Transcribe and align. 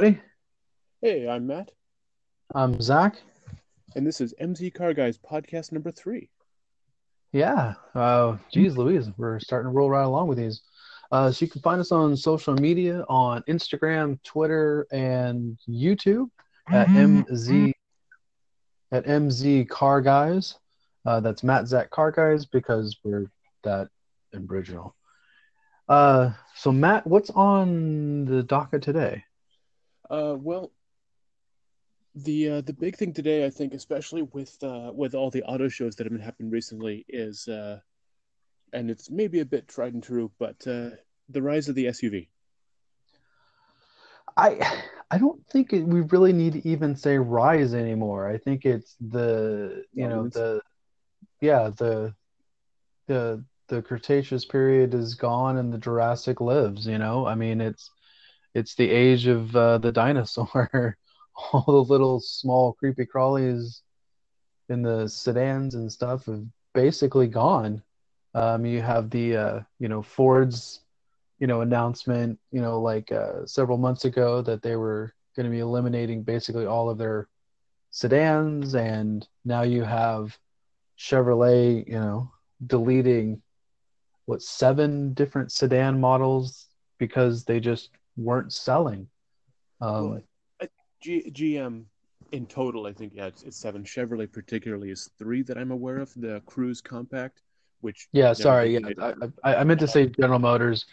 Ready? 0.00 0.20
Hey, 1.02 1.28
I'm 1.28 1.46
Matt, 1.46 1.70
I'm 2.52 2.80
Zach. 2.80 3.16
and 3.94 4.04
this 4.04 4.20
is 4.20 4.34
MZ 4.40 4.74
Car 4.74 4.92
Guys 4.92 5.16
podcast 5.18 5.70
number 5.70 5.92
three. 5.92 6.30
Yeah. 7.30 7.74
Uh, 7.94 8.38
geez, 8.50 8.76
Louise, 8.76 9.08
we're 9.16 9.38
starting 9.38 9.70
to 9.70 9.72
roll 9.72 9.88
right 9.88 10.02
along 10.02 10.26
with 10.26 10.38
these. 10.38 10.62
Uh, 11.12 11.30
so 11.30 11.44
you 11.44 11.50
can 11.50 11.60
find 11.60 11.80
us 11.80 11.92
on 11.92 12.16
social 12.16 12.54
media 12.54 13.04
on 13.08 13.44
Instagram, 13.48 14.20
Twitter, 14.24 14.84
and 14.90 15.58
YouTube 15.68 16.28
at 16.68 16.88
MZ 16.88 17.72
at 18.90 19.04
MZ 19.06 19.68
Car 19.68 20.00
Guys. 20.00 20.56
Uh, 21.06 21.20
that's 21.20 21.44
Matt 21.44 21.68
Zach 21.68 21.90
Car 21.90 22.10
Guys 22.10 22.46
because 22.46 22.96
we're 23.04 23.30
that 23.62 23.88
original. 24.50 24.96
Uh, 25.88 26.30
so 26.56 26.72
Matt, 26.72 27.06
what's 27.06 27.30
on 27.30 28.24
the 28.24 28.42
docket 28.42 28.82
today? 28.82 29.22
Uh, 30.10 30.36
well, 30.38 30.72
the 32.14 32.50
uh, 32.50 32.60
the 32.60 32.72
big 32.72 32.96
thing 32.96 33.12
today, 33.12 33.44
I 33.44 33.50
think, 33.50 33.74
especially 33.74 34.22
with 34.22 34.56
uh, 34.62 34.92
with 34.94 35.14
all 35.14 35.30
the 35.30 35.42
auto 35.42 35.68
shows 35.68 35.96
that 35.96 36.04
have 36.04 36.12
been 36.12 36.20
happening 36.20 36.50
recently, 36.50 37.04
is 37.08 37.48
uh, 37.48 37.80
and 38.72 38.90
it's 38.90 39.10
maybe 39.10 39.40
a 39.40 39.44
bit 39.44 39.68
tried 39.68 39.94
and 39.94 40.02
true, 40.02 40.30
but 40.38 40.56
uh, 40.66 40.90
the 41.28 41.42
rise 41.42 41.68
of 41.68 41.74
the 41.74 41.86
SUV. 41.86 42.28
I 44.36 44.82
I 45.10 45.18
don't 45.18 45.44
think 45.48 45.72
it, 45.72 45.82
we 45.84 46.02
really 46.02 46.32
need 46.32 46.54
to 46.54 46.68
even 46.68 46.96
say 46.96 47.18
rise 47.18 47.74
anymore. 47.74 48.28
I 48.28 48.38
think 48.38 48.64
it's 48.64 48.96
the 49.00 49.84
you 49.92 50.08
know 50.08 50.28
the 50.28 50.60
yeah 51.40 51.70
the 51.76 52.14
the 53.06 53.44
the 53.68 53.82
Cretaceous 53.82 54.44
period 54.44 54.92
is 54.94 55.14
gone 55.14 55.56
and 55.56 55.72
the 55.72 55.78
Jurassic 55.78 56.40
lives. 56.40 56.86
You 56.86 56.98
know, 56.98 57.26
I 57.26 57.34
mean 57.34 57.60
it's 57.60 57.90
it's 58.54 58.74
the 58.74 58.90
age 58.90 59.26
of 59.26 59.54
uh, 59.56 59.78
the 59.78 59.92
dinosaur. 59.92 60.96
All 61.52 61.64
the 61.66 61.92
little 61.92 62.20
small 62.20 62.74
creepy 62.74 63.04
crawlies 63.04 63.80
in 64.68 64.82
the 64.82 65.08
sedans 65.08 65.74
and 65.74 65.90
stuff 65.90 66.26
have 66.26 66.44
basically 66.72 67.26
gone. 67.26 67.82
Um, 68.34 68.64
you 68.64 68.80
have 68.80 69.10
the 69.10 69.36
uh, 69.36 69.60
you 69.78 69.88
know 69.88 70.02
Ford's 70.02 70.80
you 71.38 71.46
know 71.46 71.60
announcement 71.60 72.38
you 72.52 72.60
know 72.60 72.80
like 72.80 73.10
uh, 73.10 73.44
several 73.46 73.78
months 73.78 74.04
ago 74.04 74.42
that 74.42 74.62
they 74.62 74.76
were 74.76 75.12
going 75.36 75.44
to 75.44 75.50
be 75.50 75.60
eliminating 75.60 76.22
basically 76.22 76.66
all 76.66 76.88
of 76.88 76.98
their 76.98 77.28
sedans 77.90 78.74
and 78.74 79.26
now 79.44 79.62
you 79.62 79.82
have 79.82 80.38
Chevrolet 80.98 81.86
you 81.86 81.98
know 81.98 82.30
deleting 82.66 83.42
what 84.26 84.42
seven 84.42 85.12
different 85.14 85.52
sedan 85.52 86.00
models 86.00 86.68
because 86.98 87.44
they 87.44 87.60
just 87.60 87.90
weren't 88.16 88.52
selling 88.52 89.08
um, 89.80 90.10
Well, 90.10 90.68
G- 91.00 91.30
GM 91.30 91.84
in 92.32 92.46
total, 92.46 92.86
I 92.86 92.92
think, 92.92 93.12
yeah, 93.14 93.26
it's, 93.26 93.42
it's 93.42 93.56
seven. 93.56 93.84
Chevrolet 93.84 94.32
particularly 94.32 94.90
is 94.90 95.10
three 95.18 95.42
that 95.42 95.58
I'm 95.58 95.70
aware 95.70 95.98
of. 95.98 96.12
The 96.14 96.40
Cruze 96.46 96.82
Compact, 96.82 97.42
which 97.84 98.08
yeah 98.12 98.32
sorry 98.32 98.78
yeah 98.78 98.88
I, 98.98 99.12
I, 99.44 99.54
I 99.56 99.64
meant 99.64 99.78
to 99.80 99.86
say 99.86 100.06
General 100.06 100.38
Motors 100.38 100.86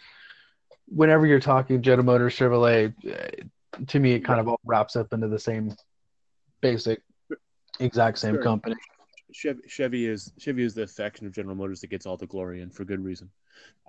whenever 0.86 1.26
you're 1.26 1.40
talking 1.40 1.80
General 1.80 2.04
Motors 2.04 2.36
Chevrolet 2.36 2.92
eh, 3.06 3.44
to 3.86 3.98
me 3.98 4.12
it 4.12 4.20
kind 4.20 4.38
of 4.38 4.46
all 4.46 4.60
wraps 4.66 4.94
up 4.94 5.12
into 5.14 5.26
the 5.26 5.38
same 5.38 5.74
basic 6.60 7.00
exact 7.80 8.18
same 8.18 8.34
Sure. 8.34 8.42
company 8.42 8.76
Chevy, 9.32 9.60
Chevy 9.66 10.06
is 10.06 10.32
Chevy 10.38 10.62
is 10.62 10.74
the 10.74 10.86
faction 10.86 11.26
of 11.26 11.32
General 11.32 11.56
Motors 11.56 11.80
that 11.80 11.88
gets 11.88 12.04
all 12.04 12.18
the 12.18 12.26
glory 12.26 12.60
and 12.60 12.72
for 12.72 12.84
good 12.84 13.02
reason. 13.02 13.30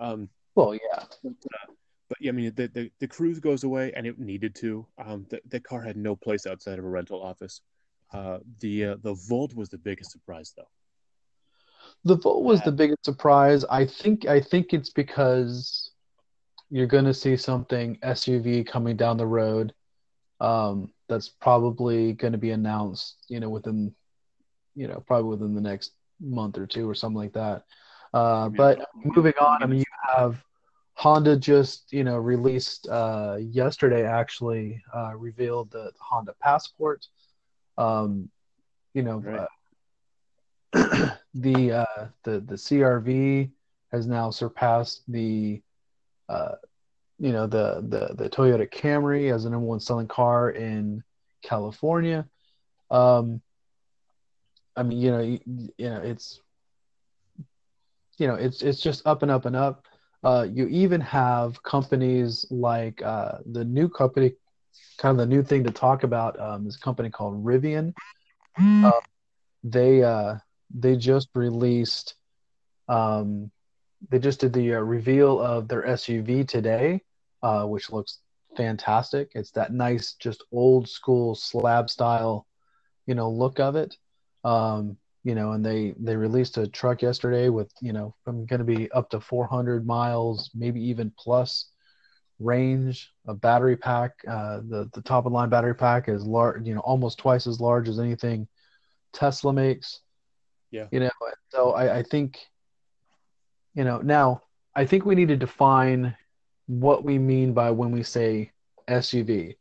Um, 0.00 0.30
well 0.54 0.74
yeah 0.74 1.04
but, 1.22 1.32
uh, 1.52 1.72
but 2.14 2.24
yeah, 2.24 2.30
I 2.30 2.32
mean 2.32 2.52
the, 2.54 2.68
the 2.68 2.90
the 3.00 3.08
Cruze 3.08 3.40
goes 3.40 3.64
away 3.64 3.92
and 3.96 4.06
it 4.06 4.18
needed 4.18 4.54
to. 4.56 4.86
Um, 5.04 5.26
the, 5.30 5.40
the 5.48 5.58
car 5.58 5.82
had 5.82 5.96
no 5.96 6.14
place 6.14 6.46
outside 6.46 6.78
of 6.78 6.84
a 6.84 6.88
rental 6.88 7.20
office. 7.20 7.60
Uh, 8.12 8.38
the 8.60 8.84
uh, 8.84 8.96
the 9.02 9.14
Volt 9.28 9.54
was 9.54 9.68
the 9.68 9.78
biggest 9.78 10.12
surprise 10.12 10.52
though. 10.56 10.68
The 12.04 12.16
Volt 12.16 12.44
was 12.44 12.60
the 12.62 12.70
biggest 12.70 13.04
surprise. 13.04 13.64
I 13.64 13.84
think 13.84 14.26
I 14.26 14.40
think 14.40 14.72
it's 14.72 14.90
because 14.90 15.90
you're 16.70 16.86
going 16.86 17.04
to 17.04 17.14
see 17.14 17.36
something 17.36 17.98
SUV 18.02 18.66
coming 18.66 18.96
down 18.96 19.16
the 19.16 19.26
road. 19.26 19.74
Um, 20.40 20.92
that's 21.08 21.28
probably 21.28 22.12
going 22.12 22.32
to 22.32 22.38
be 22.38 22.50
announced, 22.50 23.16
you 23.28 23.40
know, 23.40 23.48
within, 23.48 23.94
you 24.74 24.88
know, 24.88 25.02
probably 25.06 25.30
within 25.30 25.54
the 25.54 25.60
next 25.60 25.92
month 26.20 26.58
or 26.58 26.66
two 26.66 26.88
or 26.88 26.94
something 26.94 27.18
like 27.18 27.32
that. 27.34 27.64
Uh, 28.12 28.48
but 28.48 28.88
moving 28.94 29.34
on, 29.40 29.62
I 29.62 29.66
mean, 29.66 29.80
you 29.80 29.84
have 30.16 30.42
Honda 30.94 31.36
just, 31.36 31.92
you 31.92 32.04
know, 32.04 32.16
released 32.16 32.88
uh, 32.88 33.36
yesterday 33.40 34.04
actually 34.04 34.82
uh, 34.94 35.14
revealed 35.16 35.70
the 35.70 35.92
Honda 36.00 36.34
Passport. 36.40 37.06
Um, 37.76 38.30
you 38.94 39.02
know, 39.02 39.22
Right. 39.22 39.48
uh, 40.74 41.16
the 41.34 41.72
uh, 41.72 42.06
the 42.24 42.40
the 42.40 42.54
CRV 42.54 43.50
has 43.92 44.06
now 44.06 44.30
surpassed 44.30 45.02
the 45.08 45.60
uh, 46.28 46.54
you 47.18 47.32
know 47.32 47.46
the 47.46 47.84
the 47.88 48.14
the 48.14 48.28
Toyota 48.30 48.68
Camry 48.70 49.32
as 49.32 49.44
the 49.44 49.50
number 49.50 49.66
one 49.66 49.80
selling 49.80 50.08
car 50.08 50.50
in 50.50 51.02
California. 51.42 52.26
Um, 52.90 53.40
I 54.76 54.82
mean, 54.82 54.98
you 54.98 55.10
know, 55.10 55.20
you, 55.20 55.40
you 55.78 55.90
know, 55.90 56.00
it's 56.00 56.40
you 58.18 58.26
know, 58.26 58.34
it's 58.34 58.62
it's 58.62 58.80
just 58.80 59.06
up 59.06 59.22
and 59.22 59.30
up 59.30 59.44
and 59.44 59.56
up. 59.56 59.86
Uh, 60.24 60.46
you 60.52 60.66
even 60.68 61.00
have 61.00 61.62
companies 61.62 62.46
like 62.50 63.02
uh, 63.02 63.38
the 63.52 63.64
new 63.64 63.88
company, 63.88 64.32
kind 64.98 65.12
of 65.12 65.18
the 65.18 65.34
new 65.34 65.42
thing 65.42 65.64
to 65.64 65.70
talk 65.70 66.04
about 66.04 66.38
um, 66.40 66.66
is 66.66 66.76
a 66.76 66.80
company 66.80 67.10
called 67.10 67.44
Rivian. 67.44 67.94
Uh, 68.82 69.00
they 69.64 70.02
uh, 70.02 70.36
they 70.74 70.96
just 70.96 71.28
released, 71.34 72.14
um, 72.88 73.50
they 74.10 74.18
just 74.18 74.40
did 74.40 74.52
the 74.52 74.74
uh, 74.74 74.80
reveal 74.80 75.40
of 75.40 75.68
their 75.68 75.86
SUV 75.86 76.44
today, 76.44 77.02
uh, 77.42 77.64
which 77.66 77.90
looks 77.92 78.20
fantastic. 78.56 79.30
It's 79.34 79.52
that 79.52 79.72
nice, 79.72 80.14
just 80.14 80.44
old 80.52 80.88
school 80.88 81.34
slab 81.34 81.90
style, 81.90 82.46
you 83.06 83.14
know, 83.14 83.30
look 83.30 83.60
of 83.60 83.76
it. 83.76 83.96
Um, 84.44 84.98
you 85.24 85.34
know, 85.34 85.52
and 85.52 85.64
they 85.64 85.94
they 85.98 86.16
released 86.16 86.58
a 86.58 86.66
truck 86.66 87.00
yesterday 87.00 87.48
with, 87.48 87.72
you 87.80 87.92
know, 87.92 88.14
I'm 88.26 88.44
going 88.44 88.58
to 88.58 88.64
be 88.64 88.90
up 88.92 89.10
to 89.10 89.20
400 89.20 89.86
miles, 89.86 90.50
maybe 90.54 90.80
even 90.82 91.12
plus 91.18 91.70
range. 92.38 93.10
A 93.26 93.34
battery 93.34 93.76
pack, 93.76 94.12
uh, 94.28 94.58
the 94.68 94.90
the 94.92 95.00
top 95.00 95.24
of 95.24 95.32
line 95.32 95.48
battery 95.48 95.74
pack 95.74 96.08
is 96.08 96.26
large, 96.26 96.66
you 96.66 96.74
know, 96.74 96.82
almost 96.82 97.18
twice 97.18 97.46
as 97.46 97.58
large 97.58 97.88
as 97.88 97.98
anything 97.98 98.46
Tesla 99.14 99.52
makes. 99.52 100.00
Yeah. 100.70 100.88
You 100.92 101.00
know, 101.00 101.10
so 101.48 101.70
I, 101.70 101.98
I 101.98 102.02
think, 102.02 102.40
you 103.74 103.84
know, 103.84 104.00
now 104.00 104.42
I 104.76 104.84
think 104.84 105.06
we 105.06 105.14
need 105.14 105.28
to 105.28 105.36
define 105.36 106.14
what 106.66 107.04
we 107.04 107.18
mean 107.18 107.54
by 107.54 107.70
when 107.70 107.92
we 107.92 108.02
say 108.02 108.50
SUV. 108.88 109.56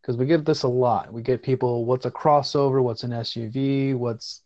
Because 0.00 0.16
we 0.16 0.26
get 0.26 0.44
this 0.44 0.64
a 0.64 0.68
lot. 0.68 1.12
We 1.12 1.22
get 1.22 1.44
people, 1.44 1.84
what's 1.84 2.06
a 2.06 2.10
crossover? 2.10 2.82
What's 2.82 3.04
an 3.04 3.12
SUV? 3.12 3.94
What's 3.94 4.42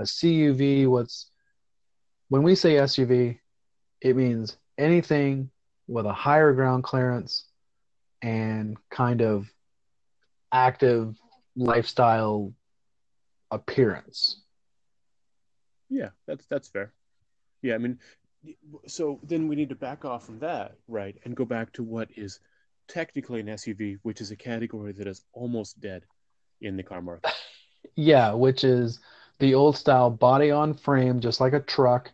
a 0.00 0.04
CUV? 0.04 0.88
What's 0.88 1.30
when 2.28 2.42
we 2.42 2.54
say 2.54 2.74
SUV, 2.74 3.38
it 4.00 4.16
means 4.16 4.56
anything 4.78 5.50
with 5.86 6.06
a 6.06 6.12
higher 6.12 6.52
ground 6.52 6.84
clearance 6.84 7.44
and 8.22 8.76
kind 8.90 9.20
of 9.20 9.48
active 10.52 11.16
lifestyle 11.56 12.52
appearance. 13.50 14.42
Yeah, 15.88 16.10
that's 16.26 16.46
that's 16.46 16.68
fair. 16.68 16.92
Yeah, 17.62 17.74
I 17.74 17.78
mean, 17.78 17.98
so 18.86 19.20
then 19.24 19.48
we 19.48 19.56
need 19.56 19.68
to 19.68 19.74
back 19.74 20.04
off 20.04 20.24
from 20.24 20.38
that, 20.38 20.76
right, 20.88 21.16
and 21.24 21.36
go 21.36 21.44
back 21.44 21.72
to 21.74 21.82
what 21.82 22.08
is 22.16 22.40
technically 22.88 23.40
an 23.40 23.46
SUV, 23.46 23.98
which 24.02 24.20
is 24.20 24.30
a 24.30 24.36
category 24.36 24.92
that 24.92 25.06
is 25.06 25.24
almost 25.32 25.80
dead 25.80 26.04
in 26.60 26.76
the 26.76 26.82
car 26.82 27.02
market. 27.02 27.30
Yeah, 27.96 28.34
which 28.34 28.62
is 28.62 29.00
the 29.40 29.54
old 29.54 29.76
style 29.76 30.10
body 30.10 30.50
on 30.50 30.74
frame, 30.74 31.20
just 31.20 31.40
like 31.40 31.52
a 31.54 31.60
truck, 31.60 32.10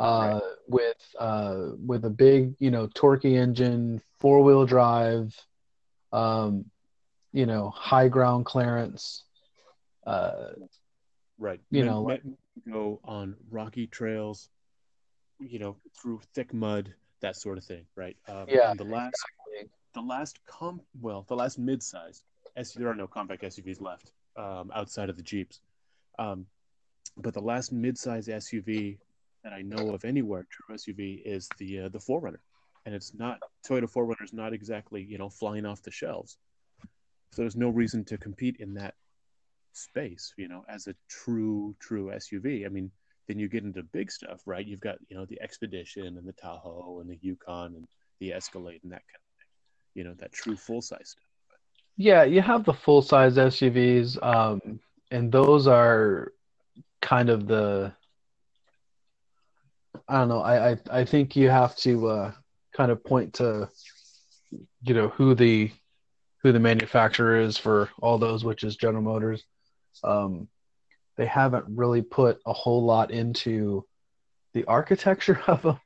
uh, 0.00 0.40
with 0.66 0.96
uh, 1.18 1.68
with 1.86 2.04
a 2.04 2.10
big, 2.10 2.54
you 2.58 2.70
know, 2.70 2.88
torquey 2.88 3.36
engine, 3.38 4.00
four 4.18 4.42
wheel 4.42 4.66
drive, 4.66 5.34
um, 6.12 6.64
you 7.32 7.46
know, 7.46 7.70
high 7.70 8.08
ground 8.08 8.44
clearance. 8.46 9.24
Uh, 10.06 10.50
Right. 11.38 11.60
You 11.70 11.84
know, 11.84 12.02
like- 12.02 12.22
go 12.70 13.00
on 13.02 13.34
rocky 13.50 13.86
trails, 13.88 14.48
you 15.40 15.58
know, 15.58 15.76
through 15.96 16.20
thick 16.34 16.52
mud, 16.54 16.94
that 17.20 17.34
sort 17.36 17.58
of 17.58 17.64
thing, 17.64 17.84
right? 17.96 18.16
Um, 18.28 18.46
Yeah, 18.48 18.74
the 18.74 18.84
last, 18.84 19.16
the 19.94 20.02
last 20.02 20.44
com, 20.46 20.80
well, 21.00 21.22
the 21.28 21.34
last 21.34 21.58
mid-size 21.58 22.22
SUV. 22.56 22.78
There 22.78 22.88
are 22.88 22.94
no 22.94 23.08
compact 23.08 23.42
SUVs 23.42 23.80
left 23.80 24.12
um, 24.36 24.70
outside 24.72 25.08
of 25.10 25.16
the 25.16 25.22
Jeeps, 25.22 25.60
um, 26.18 26.46
but 27.16 27.34
the 27.34 27.40
last 27.40 27.72
mid-size 27.72 28.28
SUV 28.28 28.98
that 29.44 29.52
I 29.52 29.62
know 29.62 29.92
of 29.94 30.04
anywhere, 30.04 30.46
true 30.50 30.76
SUV, 30.76 31.22
is 31.24 31.48
the 31.58 31.80
uh, 31.80 31.88
the 31.88 31.98
4Runner, 31.98 32.38
and 32.86 32.94
it's 32.94 33.14
not 33.14 33.40
Toyota 33.68 33.92
4Runner 33.92 34.22
is 34.24 34.32
not 34.32 34.52
exactly 34.52 35.02
you 35.02 35.18
know 35.18 35.28
flying 35.28 35.66
off 35.66 35.82
the 35.82 35.90
shelves. 35.90 36.38
So 37.32 37.42
there's 37.42 37.56
no 37.56 37.70
reason 37.70 38.04
to 38.06 38.18
compete 38.18 38.56
in 38.60 38.74
that 38.74 38.94
space, 39.72 40.34
you 40.36 40.48
know, 40.48 40.64
as 40.68 40.86
a 40.86 40.94
true, 41.08 41.74
true 41.80 42.10
SUV. 42.14 42.66
I 42.66 42.68
mean, 42.68 42.90
then 43.26 43.38
you 43.38 43.48
get 43.48 43.64
into 43.64 43.82
big 43.82 44.10
stuff, 44.10 44.42
right? 44.46 44.66
You've 44.66 44.80
got, 44.80 44.96
you 45.08 45.16
know, 45.16 45.24
the 45.24 45.40
Expedition 45.40 46.18
and 46.18 46.26
the 46.26 46.32
Tahoe 46.32 46.98
and 47.00 47.10
the 47.10 47.18
Yukon 47.22 47.74
and 47.76 47.86
the 48.20 48.32
Escalade 48.32 48.80
and 48.82 48.92
that 48.92 49.02
kind 49.06 49.16
of 49.16 49.36
thing. 49.38 49.48
You 49.94 50.04
know, 50.04 50.14
that 50.18 50.32
true 50.32 50.56
full 50.56 50.82
size 50.82 51.10
stuff. 51.10 51.24
Yeah, 51.96 52.24
you 52.24 52.40
have 52.42 52.64
the 52.64 52.72
full 52.72 53.02
size 53.02 53.36
SUVs, 53.36 54.22
um, 54.22 54.80
and 55.10 55.30
those 55.30 55.66
are 55.66 56.32
kind 57.02 57.28
of 57.28 57.46
the 57.46 57.92
I 60.08 60.18
don't 60.18 60.28
know. 60.28 60.40
I 60.40 60.70
I, 60.70 60.76
I 60.90 61.04
think 61.04 61.36
you 61.36 61.50
have 61.50 61.76
to 61.78 62.08
uh, 62.08 62.32
kind 62.74 62.90
of 62.90 63.04
point 63.04 63.34
to 63.34 63.68
you 64.82 64.94
know 64.94 65.08
who 65.08 65.34
the 65.34 65.70
who 66.42 66.52
the 66.52 66.60
manufacturer 66.60 67.36
is 67.36 67.58
for 67.58 67.90
all 68.00 68.18
those, 68.18 68.44
which 68.44 68.64
is 68.64 68.76
General 68.76 69.02
Motors. 69.02 69.44
Um, 70.02 70.48
they 71.16 71.26
haven't 71.26 71.66
really 71.68 72.02
put 72.02 72.40
a 72.46 72.52
whole 72.52 72.84
lot 72.84 73.10
into 73.10 73.84
the 74.54 74.64
architecture 74.64 75.40
of 75.46 75.62
them 75.62 75.80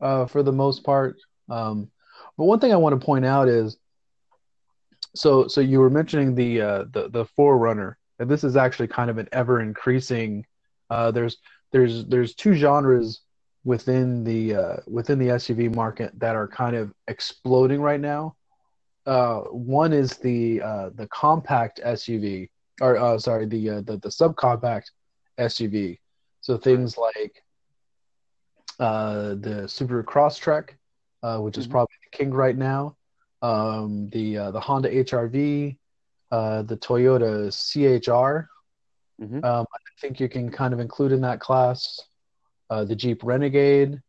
uh, 0.00 0.26
for 0.26 0.42
the 0.42 0.52
most 0.52 0.84
part. 0.84 1.16
Um, 1.48 1.90
but 2.36 2.44
one 2.44 2.60
thing 2.60 2.72
I 2.72 2.76
want 2.76 2.98
to 2.98 3.04
point 3.04 3.24
out 3.24 3.48
is, 3.48 3.78
so 5.14 5.48
so 5.48 5.60
you 5.60 5.80
were 5.80 5.90
mentioning 5.90 6.34
the 6.34 6.60
uh, 6.60 6.84
the 6.90 7.08
the 7.08 7.24
4Runner, 7.38 7.94
and 8.18 8.30
this 8.30 8.44
is 8.44 8.56
actually 8.56 8.88
kind 8.88 9.10
of 9.10 9.18
an 9.18 9.28
ever 9.32 9.60
increasing. 9.60 10.46
Uh, 10.90 11.10
there's 11.10 11.38
there's 11.72 12.06
there's 12.06 12.34
two 12.34 12.54
genres 12.54 13.20
within 13.64 14.24
the 14.24 14.54
uh, 14.54 14.76
within 14.86 15.18
the 15.18 15.28
SUV 15.28 15.74
market 15.74 16.18
that 16.18 16.36
are 16.36 16.48
kind 16.48 16.76
of 16.76 16.92
exploding 17.08 17.80
right 17.80 18.00
now. 18.00 18.36
Uh, 19.04 19.40
one 19.40 19.92
is 19.92 20.16
the 20.18 20.60
uh, 20.62 20.90
the 20.94 21.06
compact 21.08 21.80
SUV, 21.84 22.48
or 22.80 22.96
uh, 22.96 23.18
sorry, 23.18 23.46
the, 23.46 23.70
uh, 23.70 23.80
the 23.82 23.98
the 23.98 24.08
subcompact 24.08 24.84
SUV. 25.38 25.98
So 26.40 26.56
things 26.56 26.96
like 26.96 27.42
uh, 28.78 29.30
the 29.30 29.66
Subaru 29.66 30.04
Crosstrek, 30.04 30.70
uh, 31.22 31.38
which 31.38 31.58
is 31.58 31.64
mm-hmm. 31.64 31.72
probably 31.72 31.94
the 32.10 32.16
king 32.16 32.32
right 32.32 32.56
now. 32.56 32.96
Um, 33.42 34.08
the 34.10 34.38
uh, 34.38 34.50
the 34.50 34.60
Honda 34.60 34.90
HRV, 34.90 35.76
uh, 36.30 36.62
the 36.62 36.76
Toyota 36.76 37.50
CHR. 37.50 38.48
Mm-hmm. 39.22 39.44
Um, 39.44 39.66
I 39.72 40.00
think 40.00 40.20
you 40.20 40.28
can 40.28 40.50
kind 40.50 40.74
of 40.74 40.80
include 40.80 41.12
in 41.12 41.20
that 41.22 41.40
class 41.40 42.00
uh, 42.70 42.84
the 42.84 42.96
Jeep 42.96 43.22
Renegade. 43.22 44.00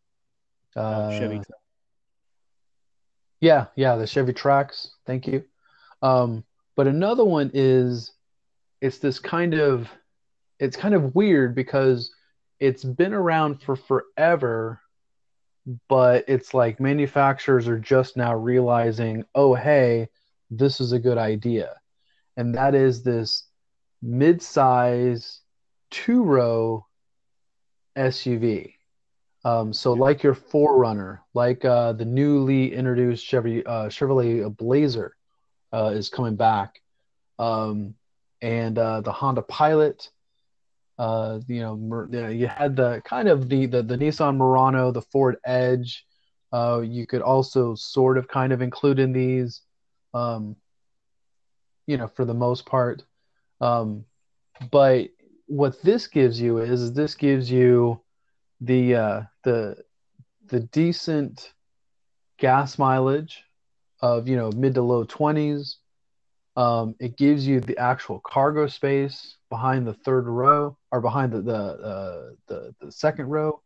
Uh, 0.75 1.11
Chevy. 1.11 1.41
Yeah, 3.39 3.67
yeah, 3.75 3.95
the 3.95 4.07
Chevy 4.07 4.33
Trax. 4.33 4.89
Thank 5.05 5.27
you. 5.27 5.43
Um, 6.01 6.43
but 6.75 6.87
another 6.87 7.25
one 7.25 7.51
is 7.53 8.11
it's 8.81 8.99
this 8.99 9.19
kind 9.19 9.53
of 9.53 9.89
it's 10.59 10.77
kind 10.77 10.93
of 10.93 11.15
weird 11.15 11.55
because 11.55 12.11
it's 12.59 12.83
been 12.83 13.13
around 13.13 13.61
for 13.61 13.75
forever 13.75 14.79
but 15.89 16.23
it's 16.27 16.53
like 16.53 16.79
manufacturers 16.79 17.67
are 17.67 17.79
just 17.79 18.15
now 18.15 18.33
realizing 18.33 19.25
oh 19.35 19.53
hey 19.53 20.07
this 20.49 20.79
is 20.79 20.91
a 20.91 20.99
good 20.99 21.17
idea 21.17 21.75
and 22.37 22.55
that 22.55 22.73
is 22.75 23.03
this 23.03 23.43
mid-size 24.01 25.41
two-row 25.91 26.85
suv 27.97 28.73
um, 29.45 29.71
so 29.73 29.93
like 29.93 30.23
your 30.23 30.35
4Runner 30.35 31.19
like 31.33 31.65
uh, 31.65 31.93
the 31.93 32.05
newly 32.05 32.73
introduced 32.73 33.25
Chevy, 33.25 33.65
uh, 33.65 33.87
chevrolet 33.87 34.55
blazer 34.57 35.15
uh, 35.73 35.91
is 35.93 36.09
coming 36.09 36.35
back 36.35 36.81
um, 37.39 37.93
and 38.41 38.77
uh, 38.77 39.01
the 39.01 39.11
Honda 39.11 39.41
Pilot. 39.41 40.09
Uh, 40.97 41.39
you 41.47 41.61
know, 41.61 42.29
you 42.29 42.47
had 42.47 42.75
the 42.75 43.01
kind 43.05 43.27
of 43.27 43.49
the, 43.49 43.67
the, 43.67 43.83
the 43.83 43.97
Nissan 43.97 44.35
Murano, 44.35 44.91
the 44.91 45.01
Ford 45.01 45.37
Edge. 45.45 46.05
Uh, 46.51 46.81
you 46.83 47.05
could 47.05 47.21
also 47.21 47.75
sort 47.75 48.17
of 48.17 48.27
kind 48.27 48.51
of 48.51 48.61
include 48.61 48.99
in 48.99 49.11
these, 49.11 49.61
um, 50.13 50.55
you 51.87 51.97
know, 51.97 52.07
for 52.07 52.25
the 52.25 52.33
most 52.33 52.65
part. 52.65 53.03
Um, 53.59 54.05
but 54.71 55.09
what 55.47 55.81
this 55.81 56.07
gives 56.07 56.39
you 56.39 56.59
is 56.59 56.93
this 56.93 57.15
gives 57.15 57.49
you 57.49 58.01
the 58.61 58.95
uh, 58.95 59.21
the 59.43 59.83
the 60.47 60.59
decent 60.59 61.53
gas 62.37 62.77
mileage 62.77 63.43
of 64.01 64.27
you 64.27 64.35
know 64.35 64.51
mid 64.51 64.75
to 64.75 64.81
low 64.81 65.03
20s 65.05 65.77
um, 66.57 66.95
it 66.99 67.15
gives 67.17 67.45
you 67.45 67.59
the 67.59 67.77
actual 67.77 68.19
cargo 68.19 68.65
space 68.65 69.37
behind 69.51 69.85
the 69.85 69.93
third 69.93 70.25
row 70.25 70.75
or 70.91 71.01
behind 71.01 71.31
the 71.31 71.41
the 71.41 71.53
uh, 71.55 72.29
the, 72.47 72.75
the, 72.81 72.91
second 72.91 73.27
row, 73.27 73.61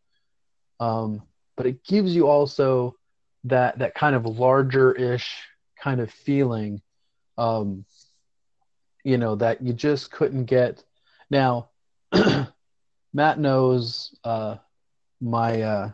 um, 0.81 1.23
but 1.55 1.65
it 1.65 1.85
gives 1.85 2.13
you 2.13 2.27
also 2.27 2.97
that 3.45 3.79
that 3.79 3.95
kind 3.95 4.13
of 4.13 4.25
larger 4.25 4.91
ish 4.91 5.41
kind 5.81 6.01
of 6.01 6.11
feeling, 6.11 6.81
um, 7.37 7.85
you 9.03 9.17
know, 9.17 9.35
that 9.35 9.61
you 9.61 9.73
just 9.73 10.11
couldn't 10.11 10.45
get. 10.45 10.83
Now, 11.29 11.69
Matt 13.13 13.39
knows 13.39 14.15
uh, 14.23 14.57
my 15.19 15.61
uh, 15.61 15.91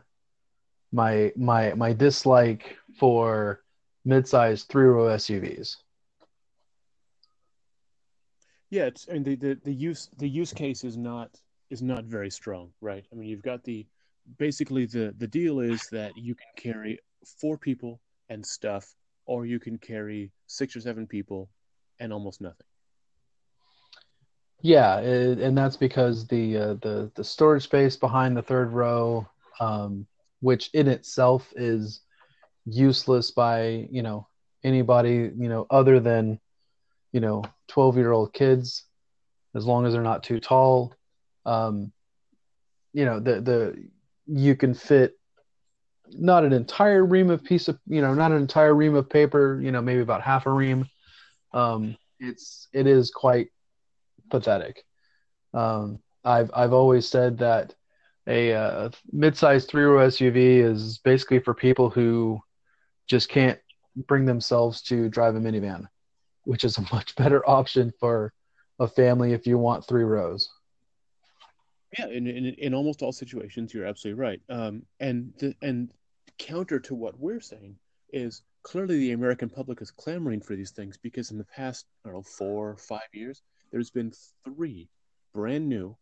my 0.92 1.32
my 1.36 1.74
my 1.74 1.94
dislike 1.94 2.78
for 3.00 3.62
mid-sized 4.06 4.70
three-row 4.70 5.16
SUVs. 5.16 5.78
Yeah, 8.70 8.86
it's 8.86 9.08
I 9.10 9.14
mean 9.14 9.24
the, 9.24 9.36
the, 9.36 9.60
the 9.64 9.74
use 9.74 10.10
the 10.18 10.28
use 10.28 10.54
case 10.54 10.84
is 10.84 10.98
not 10.98 11.32
is 11.70 11.82
not 11.82 12.06
very 12.06 12.30
strong, 12.30 12.72
right? 12.82 13.06
I 13.12 13.16
mean 13.16 13.30
you've 13.30 13.42
got 13.42 13.64
the 13.64 13.86
basically 14.38 14.86
the 14.86 15.14
the 15.18 15.28
deal 15.28 15.60
is 15.60 15.88
that 15.92 16.18
you 16.18 16.36
can 16.36 16.48
carry 16.56 17.00
four 17.40 17.58
people 17.58 18.00
and 18.30 18.46
stuff, 18.46 18.96
or 19.26 19.46
you 19.46 19.60
can 19.60 19.78
carry 19.78 20.32
six 20.48 20.76
or 20.76 20.82
seven 20.82 21.08
people 21.08 21.50
and 22.00 22.12
almost 22.14 22.42
nothing. 22.42 22.67
Yeah, 24.62 25.00
it, 25.00 25.40
and 25.40 25.58
that's 25.58 25.78
because 25.78 26.28
the 26.28 26.58
uh, 26.58 26.74
the 26.76 27.12
the 27.16 27.24
storage 27.24 27.64
space 27.64 27.96
behind 27.96 28.36
the 28.36 28.42
third 28.42 28.72
row, 28.74 29.28
um, 29.60 30.08
which 30.42 30.70
in 30.74 30.88
itself 30.88 31.54
is 31.56 32.02
useless 32.66 33.32
by 33.32 33.88
you 33.92 34.02
know 34.02 34.28
anybody 34.64 35.32
you 35.38 35.48
know 35.50 35.68
other 35.70 36.00
than 36.00 36.40
you 37.12 37.20
know 37.20 37.44
12 37.68 37.98
year 37.98 38.12
old 38.12 38.34
kids 38.34 38.86
as 39.56 39.66
long 39.66 39.86
as 39.86 39.94
they're 39.94 40.02
not 40.02 40.24
too 40.24 40.40
tall. 40.40 40.94
Um, 41.46 41.92
you 42.94 43.06
know 43.06 43.20
the 43.20 43.42
the 43.42 43.88
you 44.26 44.56
can 44.56 44.74
fit 44.74 45.18
not 46.10 46.44
an 46.46 46.54
entire 46.54 47.06
ream 47.06 47.30
of 47.30 47.44
piece 47.44 47.68
of 47.68 47.78
you 47.86 48.02
know 48.02 48.14
not 48.14 48.32
an 48.32 48.38
entire 48.38 48.74
ream 48.74 48.96
of 48.96 49.10
paper 49.10 49.60
you 49.62 49.72
know 49.72 49.82
maybe 49.82 50.02
about 50.02 50.24
half 50.24 50.48
a 50.48 50.52
ream. 50.52 50.88
Um, 51.54 51.96
it's 52.20 52.68
it 52.74 52.88
is 52.88 53.12
quite 53.12 53.50
pathetic 54.30 54.86
um, 55.54 56.00
i've 56.24 56.52
i've 56.54 56.74
always 56.74 57.08
said 57.08 57.38
that 57.38 57.74
a 58.28 58.54
uh, 58.54 58.90
mid-sized 59.12 59.70
three-row 59.70 60.08
suv 60.08 60.36
is 60.36 60.98
basically 61.00 61.40
for 61.40 61.54
people 61.54 61.90
who 61.90 62.40
just 63.08 63.30
can't 63.30 63.60
bring 64.08 64.26
themselves 64.26 64.82
to 64.82 65.10
drive 65.10 65.36
a 65.36 65.40
minivan 65.40 65.88
which 66.48 66.64
is 66.64 66.78
a 66.78 66.82
much 66.94 67.16
better 67.16 67.48
option 67.48 67.94
for 68.00 68.34
a 68.80 68.88
family 68.88 69.34
if 69.34 69.46
you 69.46 69.58
want 69.58 69.86
three 69.86 70.04
rows. 70.04 70.50
Yeah, 71.98 72.08
in, 72.08 72.28
in, 72.28 72.46
in 72.46 72.74
almost 72.74 73.02
all 73.02 73.12
situations, 73.12 73.74
you're 73.74 73.86
absolutely 73.86 74.22
right. 74.22 74.42
Um, 74.50 74.84
and 75.00 75.34
the, 75.40 75.56
and 75.62 75.90
counter 76.38 76.80
to 76.80 76.96
what 76.96 77.20
we're 77.20 77.40
saying 77.40 77.78
is 78.12 78.42
clearly 78.64 78.98
the 78.98 79.12
American 79.14 79.50
public 79.50 79.82
is 79.82 79.92
clamoring 79.92 80.42
for 80.42 80.56
these 80.56 80.72
things 80.72 80.98
because 80.98 81.32
in 81.32 81.38
the 81.38 81.46
past, 81.46 81.86
I 82.06 82.10
don't 82.10 82.18
know, 82.18 82.24
four 82.24 82.70
or 82.70 82.78
five 82.78 83.08
years, 83.14 83.42
there's 83.72 83.90
been 83.90 84.14
three 84.46 84.90
brand 85.34 85.68
new 85.68 85.96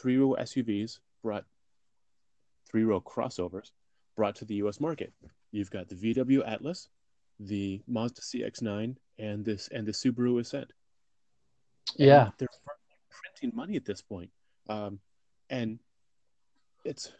three 0.00 0.16
row 0.16 0.36
SUVs 0.38 0.98
brought, 1.22 1.44
three 2.68 2.84
row 2.84 3.00
crossovers 3.00 3.70
brought 4.16 4.36
to 4.36 4.44
the 4.44 4.54
U.S. 4.56 4.80
market. 4.80 5.12
You've 5.50 5.70
got 5.70 5.88
the 5.88 5.94
VW 5.94 6.42
Atlas, 6.46 6.88
the 7.38 7.82
Mazda 7.86 8.22
CX-9, 8.22 8.96
and 9.18 9.44
this 9.44 9.68
and 9.68 9.86
the 9.86 9.92
Subaru 9.92 10.40
Ascent. 10.40 10.72
And 11.98 12.06
yeah, 12.06 12.30
they're 12.38 12.48
printing 13.10 13.56
money 13.56 13.76
at 13.76 13.84
this 13.84 14.00
point, 14.00 14.30
um, 14.68 14.98
and 15.50 15.78
it's 16.84 17.12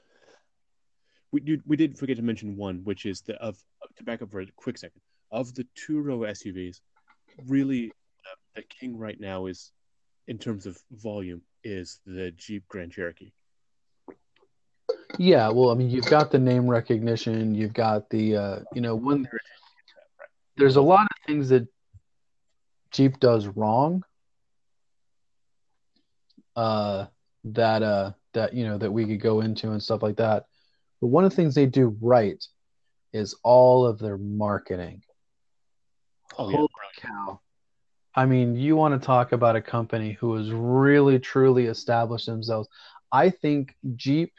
we 1.30 1.40
did 1.40 1.62
we 1.66 1.76
did 1.76 1.98
forget 1.98 2.16
to 2.16 2.22
mention 2.22 2.56
one, 2.56 2.80
which 2.84 3.04
is 3.06 3.20
the 3.22 3.34
of 3.36 3.58
to 3.96 4.04
back 4.04 4.22
up 4.22 4.30
for 4.30 4.40
a 4.40 4.46
quick 4.56 4.78
second 4.78 5.00
of 5.30 5.54
the 5.54 5.66
two 5.74 6.00
row 6.00 6.18
SUVs. 6.18 6.80
Really, 7.46 7.88
uh, 7.88 8.36
the 8.54 8.62
king 8.62 8.96
right 8.96 9.18
now 9.18 9.46
is, 9.46 9.72
in 10.28 10.38
terms 10.38 10.66
of 10.66 10.78
volume, 10.90 11.42
is 11.64 12.00
the 12.06 12.30
Jeep 12.32 12.66
Grand 12.68 12.92
Cherokee. 12.92 13.32
Yeah, 15.18 15.48
well, 15.50 15.70
I 15.70 15.74
mean, 15.74 15.90
you've 15.90 16.06
got 16.06 16.30
the 16.30 16.38
name 16.38 16.66
recognition, 16.66 17.54
you've 17.54 17.74
got 17.74 18.08
the, 18.10 18.36
uh, 18.36 18.58
you 18.74 18.80
know, 18.80 18.94
one. 18.94 19.28
There's 20.56 20.76
a 20.76 20.82
lot 20.82 21.02
of 21.02 21.26
things 21.26 21.48
that 21.50 21.66
Jeep 22.90 23.20
does 23.20 23.46
wrong, 23.46 24.04
uh, 26.56 27.06
that 27.44 27.82
uh, 27.82 28.12
that 28.34 28.54
you 28.54 28.64
know 28.64 28.78
that 28.78 28.90
we 28.90 29.06
could 29.06 29.20
go 29.20 29.40
into 29.40 29.70
and 29.70 29.82
stuff 29.82 30.02
like 30.02 30.16
that. 30.16 30.46
But 31.00 31.08
one 31.08 31.24
of 31.24 31.30
the 31.30 31.36
things 31.36 31.54
they 31.54 31.66
do 31.66 31.96
right 32.00 32.42
is 33.12 33.34
all 33.42 33.86
of 33.86 33.98
their 33.98 34.18
marketing. 34.18 35.02
Oh, 36.38 36.50
yeah. 36.50 36.66
Cow! 36.96 37.40
I 38.14 38.26
mean, 38.26 38.56
you 38.56 38.76
want 38.76 39.00
to 39.00 39.04
talk 39.04 39.32
about 39.32 39.56
a 39.56 39.62
company 39.62 40.12
who 40.12 40.34
has 40.34 40.50
really 40.50 41.18
truly 41.18 41.66
established 41.66 42.26
themselves. 42.26 42.68
I 43.10 43.30
think 43.30 43.74
Jeep 43.96 44.32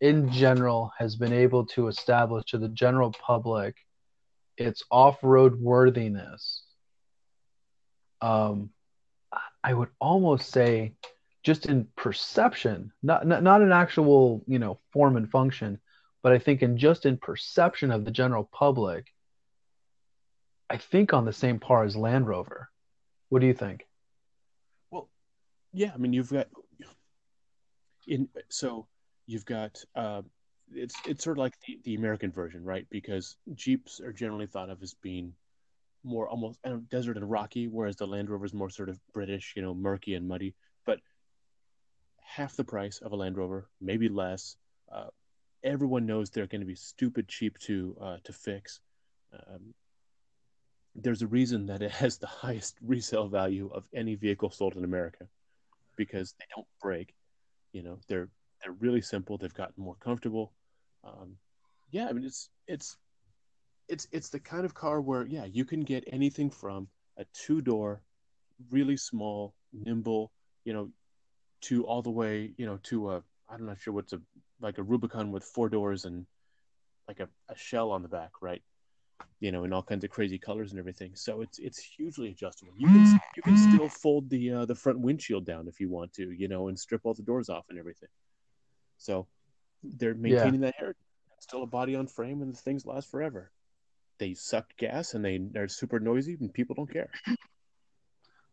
in 0.00 0.30
general 0.30 0.92
has 0.98 1.16
been 1.16 1.32
able 1.32 1.66
to 1.66 1.88
establish 1.88 2.44
to 2.46 2.58
the 2.58 2.68
general 2.68 3.10
public 3.10 3.76
its 4.56 4.84
off-road 4.90 5.60
worthiness. 5.60 6.62
Um, 8.20 8.70
I 9.62 9.74
would 9.74 9.90
almost 10.00 10.50
say, 10.50 10.94
just 11.42 11.66
in 11.66 11.88
perception, 11.96 12.92
not, 13.02 13.26
not 13.26 13.42
not 13.42 13.62
an 13.62 13.72
actual 13.72 14.42
you 14.46 14.58
know 14.58 14.78
form 14.92 15.16
and 15.16 15.30
function, 15.30 15.80
but 16.22 16.32
I 16.32 16.38
think 16.38 16.62
in 16.62 16.78
just 16.78 17.06
in 17.06 17.16
perception 17.16 17.90
of 17.90 18.04
the 18.04 18.10
general 18.10 18.44
public, 18.44 19.06
I 20.70 20.76
think 20.76 21.12
on 21.12 21.24
the 21.24 21.32
same 21.32 21.58
par 21.58 21.84
as 21.84 21.96
Land 21.96 22.28
Rover. 22.28 22.68
What 23.28 23.40
do 23.40 23.46
you 23.46 23.54
think? 23.54 23.86
Well, 24.90 25.08
yeah, 25.72 25.92
I 25.94 25.98
mean, 25.98 26.12
you've 26.12 26.30
got 26.30 26.48
in 28.06 28.28
so 28.48 28.86
you've 29.26 29.44
got 29.44 29.84
uh, 29.94 30.22
it's 30.72 30.96
it's 31.06 31.24
sort 31.24 31.36
of 31.36 31.42
like 31.42 31.54
the, 31.66 31.78
the 31.84 31.94
American 31.94 32.32
version, 32.32 32.64
right? 32.64 32.86
Because 32.90 33.36
Jeeps 33.54 34.00
are 34.00 34.12
generally 34.12 34.46
thought 34.46 34.70
of 34.70 34.82
as 34.82 34.94
being 34.94 35.34
more 36.04 36.28
almost 36.28 36.58
know, 36.64 36.78
desert 36.90 37.16
and 37.16 37.30
rocky, 37.30 37.68
whereas 37.68 37.96
the 37.96 38.06
Land 38.06 38.30
Rover 38.30 38.44
is 38.44 38.54
more 38.54 38.70
sort 38.70 38.88
of 38.88 38.98
British, 39.12 39.52
you 39.56 39.62
know, 39.62 39.74
murky 39.74 40.14
and 40.14 40.26
muddy. 40.26 40.54
But 40.86 41.00
half 42.22 42.56
the 42.56 42.64
price 42.64 43.00
of 43.00 43.12
a 43.12 43.16
Land 43.16 43.36
Rover, 43.36 43.68
maybe 43.80 44.08
less. 44.08 44.56
Uh, 44.90 45.08
everyone 45.62 46.06
knows 46.06 46.30
they're 46.30 46.46
going 46.46 46.60
to 46.60 46.66
be 46.66 46.74
stupid 46.74 47.28
cheap 47.28 47.58
to 47.58 47.96
uh, 48.00 48.16
to 48.24 48.32
fix. 48.32 48.80
Um, 49.32 49.74
there's 50.94 51.22
a 51.22 51.26
reason 51.26 51.66
that 51.66 51.82
it 51.82 51.90
has 51.90 52.18
the 52.18 52.26
highest 52.44 52.76
resale 52.82 53.28
value 53.28 53.70
of 53.72 53.84
any 53.94 54.14
vehicle 54.14 54.50
sold 54.50 54.76
in 54.76 54.84
America 54.84 55.26
because 55.96 56.34
they 56.38 56.46
don't 56.54 56.66
break. 56.80 57.14
You 57.72 57.82
know, 57.82 57.98
they're 58.08 58.28
they're 58.62 58.72
really 58.72 59.02
simple. 59.02 59.38
They've 59.38 59.52
gotten 59.54 59.82
more 59.82 59.96
comfortable. 60.00 60.52
Um, 61.04 61.36
yeah, 61.90 62.08
I 62.08 62.12
mean 62.12 62.24
it's 62.24 62.50
it's 62.66 62.96
it's 63.88 64.06
it's 64.12 64.28
the 64.28 64.40
kind 64.40 64.64
of 64.64 64.74
car 64.74 65.00
where 65.00 65.26
yeah 65.26 65.44
you 65.44 65.64
can 65.64 65.80
get 65.80 66.04
anything 66.12 66.50
from 66.50 66.88
a 67.18 67.24
two 67.32 67.60
door, 67.60 68.02
really 68.70 68.96
small, 68.96 69.54
nimble, 69.72 70.32
you 70.64 70.72
know, 70.72 70.90
to 71.62 71.84
all 71.84 72.02
the 72.02 72.10
way 72.10 72.52
you 72.56 72.66
know 72.66 72.78
to 72.84 73.12
a 73.12 73.22
I'm 73.48 73.66
not 73.66 73.78
sure 73.78 73.94
what's 73.94 74.12
a 74.12 74.20
like 74.60 74.78
a 74.78 74.82
Rubicon 74.82 75.32
with 75.32 75.44
four 75.44 75.68
doors 75.68 76.04
and 76.04 76.26
like 77.06 77.20
a, 77.20 77.28
a 77.48 77.56
shell 77.56 77.90
on 77.90 78.02
the 78.02 78.08
back, 78.08 78.30
right? 78.42 78.62
You 79.40 79.52
know, 79.52 79.64
in 79.64 79.72
all 79.72 79.82
kinds 79.82 80.04
of 80.04 80.10
crazy 80.10 80.38
colors 80.38 80.70
and 80.70 80.78
everything. 80.78 81.12
So 81.14 81.42
it's 81.42 81.58
it's 81.58 81.78
hugely 81.78 82.30
adjustable. 82.30 82.72
You 82.76 82.88
can 82.88 83.20
you 83.36 83.42
can 83.42 83.56
still 83.56 83.88
fold 83.88 84.28
the 84.30 84.52
uh, 84.52 84.64
the 84.64 84.74
front 84.74 85.00
windshield 85.00 85.44
down 85.44 85.68
if 85.68 85.80
you 85.80 85.88
want 85.88 86.12
to, 86.14 86.30
you 86.32 86.48
know, 86.48 86.68
and 86.68 86.78
strip 86.78 87.02
all 87.04 87.14
the 87.14 87.22
doors 87.22 87.48
off 87.48 87.66
and 87.70 87.78
everything. 87.78 88.08
So 88.98 89.26
they're 89.82 90.14
maintaining 90.14 90.60
yeah. 90.60 90.68
that 90.68 90.74
heritage. 90.76 91.02
still 91.40 91.62
a 91.62 91.66
body 91.66 91.94
on 91.94 92.06
frame, 92.06 92.42
and 92.42 92.52
the 92.52 92.58
things 92.58 92.84
last 92.84 93.10
forever. 93.10 93.50
They 94.18 94.34
suck 94.34 94.76
gas 94.76 95.14
and 95.14 95.24
they 95.24 95.38
they're 95.38 95.68
super 95.68 96.00
noisy, 96.00 96.36
and 96.40 96.52
people 96.52 96.74
don't 96.74 96.92
care. 96.92 97.10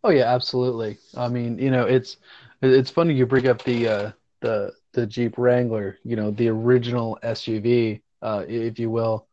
Oh 0.04 0.10
yeah, 0.10 0.32
absolutely. 0.32 1.00
I 1.18 1.28
mean, 1.30 1.58
you 1.58 1.72
know, 1.72 1.86
it's 1.86 2.18
it's 2.62 2.92
funny 2.92 3.16
you 3.16 3.26
bring 3.26 3.48
up 3.48 3.64
the 3.64 3.88
uh, 3.88 4.12
the 4.42 4.72
the 4.94 5.08
Jeep 5.08 5.40
Wrangler, 5.40 5.98
you 6.04 6.16
know, 6.16 6.30
the 6.30 6.48
original 6.50 7.18
SUV, 7.24 8.02
uh, 8.22 8.46
if 8.48 8.78
you 8.78 8.92
will. 8.92 9.26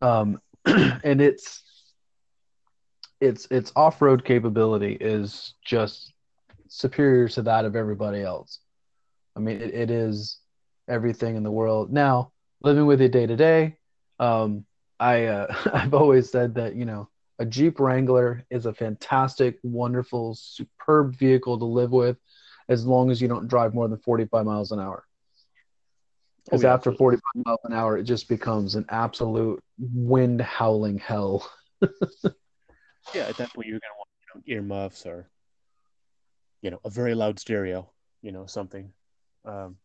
Um, 0.00 0.40
and 0.66 1.20
it's 1.20 1.62
its 3.20 3.46
its 3.50 3.72
off-road 3.76 4.24
capability 4.24 4.96
is 5.00 5.54
just 5.64 6.12
superior 6.68 7.28
to 7.28 7.42
that 7.42 7.64
of 7.64 7.76
everybody 7.76 8.22
else. 8.22 8.58
I 9.36 9.40
mean, 9.40 9.60
it, 9.60 9.74
it 9.74 9.90
is 9.90 10.38
everything 10.88 11.36
in 11.36 11.42
the 11.42 11.50
world. 11.50 11.92
Now, 11.92 12.32
living 12.62 12.86
with 12.86 13.00
it 13.00 13.12
day 13.12 13.26
to 13.26 13.36
day, 13.36 13.76
um, 14.18 14.64
I 14.98 15.26
uh, 15.26 15.54
I've 15.72 15.94
always 15.94 16.30
said 16.30 16.54
that 16.56 16.74
you 16.74 16.84
know 16.84 17.08
a 17.38 17.44
Jeep 17.44 17.80
Wrangler 17.80 18.44
is 18.50 18.66
a 18.66 18.74
fantastic, 18.74 19.58
wonderful, 19.62 20.34
superb 20.34 21.16
vehicle 21.16 21.58
to 21.58 21.64
live 21.64 21.90
with, 21.90 22.16
as 22.68 22.86
long 22.86 23.10
as 23.10 23.20
you 23.20 23.28
don't 23.28 23.48
drive 23.48 23.74
more 23.74 23.88
than 23.88 23.98
45 23.98 24.44
miles 24.44 24.70
an 24.70 24.80
hour. 24.80 25.04
Because 26.44 26.64
oh, 26.64 26.68
yeah, 26.68 26.74
after 26.74 26.90
absolutely. 26.90 27.20
45 27.34 27.46
miles 27.46 27.60
an 27.64 27.72
hour, 27.72 27.98
it 27.98 28.04
just 28.04 28.28
becomes 28.28 28.74
an 28.74 28.84
absolute 28.88 29.62
wind 29.78 30.40
howling 30.40 30.98
hell. 30.98 31.48
yeah, 31.82 33.28
at 33.28 33.36
that 33.36 33.52
point, 33.54 33.68
you're 33.68 33.78
going 33.78 33.80
to 33.80 33.98
want 33.98 34.08
you 34.46 34.54
know, 34.56 34.58
earmuffs 34.58 35.06
or, 35.06 35.28
you 36.60 36.70
know, 36.70 36.80
a 36.84 36.90
very 36.90 37.14
loud 37.14 37.38
stereo, 37.38 37.88
you 38.22 38.32
know, 38.32 38.46
something. 38.46 38.92
Um, 39.44 39.76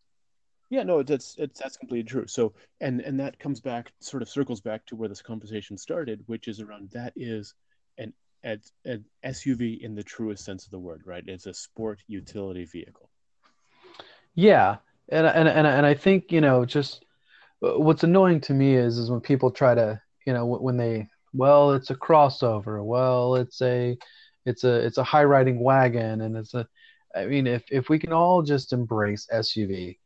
yeah, 0.69 0.83
no, 0.83 1.01
that's 1.01 1.35
it's 1.37 1.59
that's 1.59 1.77
completely 1.77 2.09
true. 2.09 2.27
So, 2.27 2.53
and 2.81 2.99
and 3.01 3.19
that 3.19 3.39
comes 3.39 3.61
back, 3.61 3.93
sort 3.99 4.21
of 4.21 4.29
circles 4.29 4.59
back 4.59 4.85
to 4.87 4.95
where 4.95 5.07
this 5.07 5.21
conversation 5.21 5.77
started, 5.77 6.23
which 6.25 6.47
is 6.47 6.59
around 6.59 6.89
that 6.91 7.13
is 7.15 7.53
an 7.97 8.13
an, 8.43 8.61
an 8.83 9.05
SUV 9.23 9.79
in 9.79 9.95
the 9.95 10.03
truest 10.03 10.43
sense 10.43 10.65
of 10.65 10.71
the 10.71 10.79
word, 10.79 11.03
right? 11.05 11.23
It's 11.25 11.45
a 11.45 11.53
sport 11.53 12.03
utility 12.07 12.65
vehicle. 12.65 13.09
Yeah, 14.35 14.77
and 15.09 15.27
and 15.27 15.47
and 15.47 15.67
and 15.67 15.85
I 15.85 15.93
think 15.93 16.31
you 16.31 16.41
know 16.41 16.65
just 16.65 17.05
uh, 17.63 17.79
what's 17.79 18.03
annoying 18.03 18.41
to 18.41 18.53
me 18.53 18.75
is 18.75 18.97
is 18.97 19.09
when 19.09 19.21
people 19.21 19.51
try 19.51 19.75
to 19.75 20.01
you 20.25 20.33
know 20.33 20.45
when 20.45 20.77
they 20.77 21.07
well 21.33 21.71
it's 21.71 21.89
a 21.89 21.95
crossover 21.95 22.83
well 22.83 23.35
it's 23.35 23.61
a 23.61 23.97
it's 24.45 24.63
a 24.63 24.85
it's 24.85 24.97
a 24.97 25.03
high 25.03 25.23
riding 25.23 25.59
wagon 25.59 26.21
and 26.21 26.35
it's 26.35 26.53
a 26.53 26.67
I 27.15 27.25
mean 27.25 27.47
if 27.47 27.63
if 27.71 27.89
we 27.89 27.99
can 27.99 28.13
all 28.13 28.41
just 28.41 28.73
embrace 28.73 29.27
SUV 29.31 29.97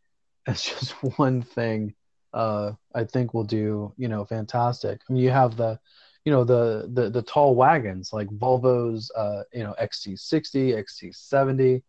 as 0.48 0.62
just 0.63 0.91
one 1.17 1.41
thing 1.41 1.93
uh 2.34 2.72
I 2.93 3.03
think 3.03 3.34
we'll 3.34 3.43
do 3.43 3.93
you 3.98 4.08
know 4.08 4.25
fantastic. 4.25 5.01
I 5.10 5.13
mean 5.13 5.24
you 5.24 5.31
have 5.31 5.58
the 5.58 5.79
you 6.25 6.31
know 6.31 6.43
the 6.43 6.89
the 6.93 7.10
the 7.10 7.22
tall 7.24 7.55
wagons 7.55 8.13
like 8.13 8.27
Volvo's 8.29 9.12
uh 9.15 9.43
you 9.53 9.63
know 9.63 9.75
XC60 9.81 10.84
XC70 10.84 11.81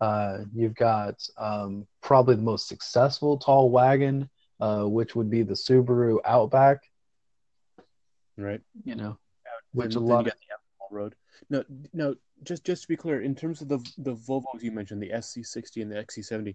uh, 0.00 0.38
you've 0.54 0.74
got 0.74 1.26
um, 1.38 1.86
probably 2.02 2.36
the 2.36 2.42
most 2.42 2.68
successful 2.68 3.38
tall 3.38 3.70
wagon, 3.70 4.28
uh, 4.60 4.84
which 4.84 5.16
would 5.16 5.30
be 5.30 5.42
the 5.42 5.54
Subaru 5.54 6.18
Outback. 6.24 6.78
Right. 8.36 8.60
You 8.84 8.96
know, 8.96 9.18
which 9.72 9.94
a 9.94 10.00
lot 10.00 10.26
of 10.26 10.34
road. 10.90 11.14
No, 11.50 11.64
no. 11.92 12.14
Just 12.42 12.64
just 12.64 12.82
to 12.82 12.88
be 12.88 12.96
clear, 12.96 13.22
in 13.22 13.34
terms 13.34 13.62
of 13.62 13.68
the 13.68 13.78
the 13.98 14.14
Volvos 14.14 14.62
you 14.62 14.70
mentioned, 14.70 15.02
the 15.02 15.08
XC60 15.08 15.82
and 15.82 15.90
the 15.90 15.96
XC70, 15.96 16.54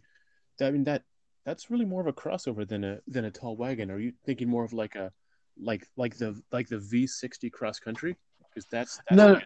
that, 0.60 0.68
I 0.68 0.72
mean 0.72 0.84
that 0.84 1.04
that's 1.44 1.72
really 1.72 1.86
more 1.86 2.02
of 2.02 2.08
a 2.08 2.14
crossover 2.14 2.68
than 2.68 2.84
a 2.84 3.00
than 3.08 3.26
a 3.26 3.32
tall 3.32 3.56
wagon. 3.56 3.90
Are 3.90 3.98
you 3.98 4.14
thinking 4.26 4.48
more 4.48 4.64
of 4.64 4.74
like 4.74 4.96
a 4.96 5.12
like 5.60 5.88
like 5.98 6.18
the 6.18 6.40
like 6.52 6.68
the 6.68 6.78
V60 6.78 7.52
cross 7.52 7.80
country? 7.80 8.16
Because 8.54 8.68
that's, 8.70 9.00
that's 9.10 9.18
no. 9.18 9.40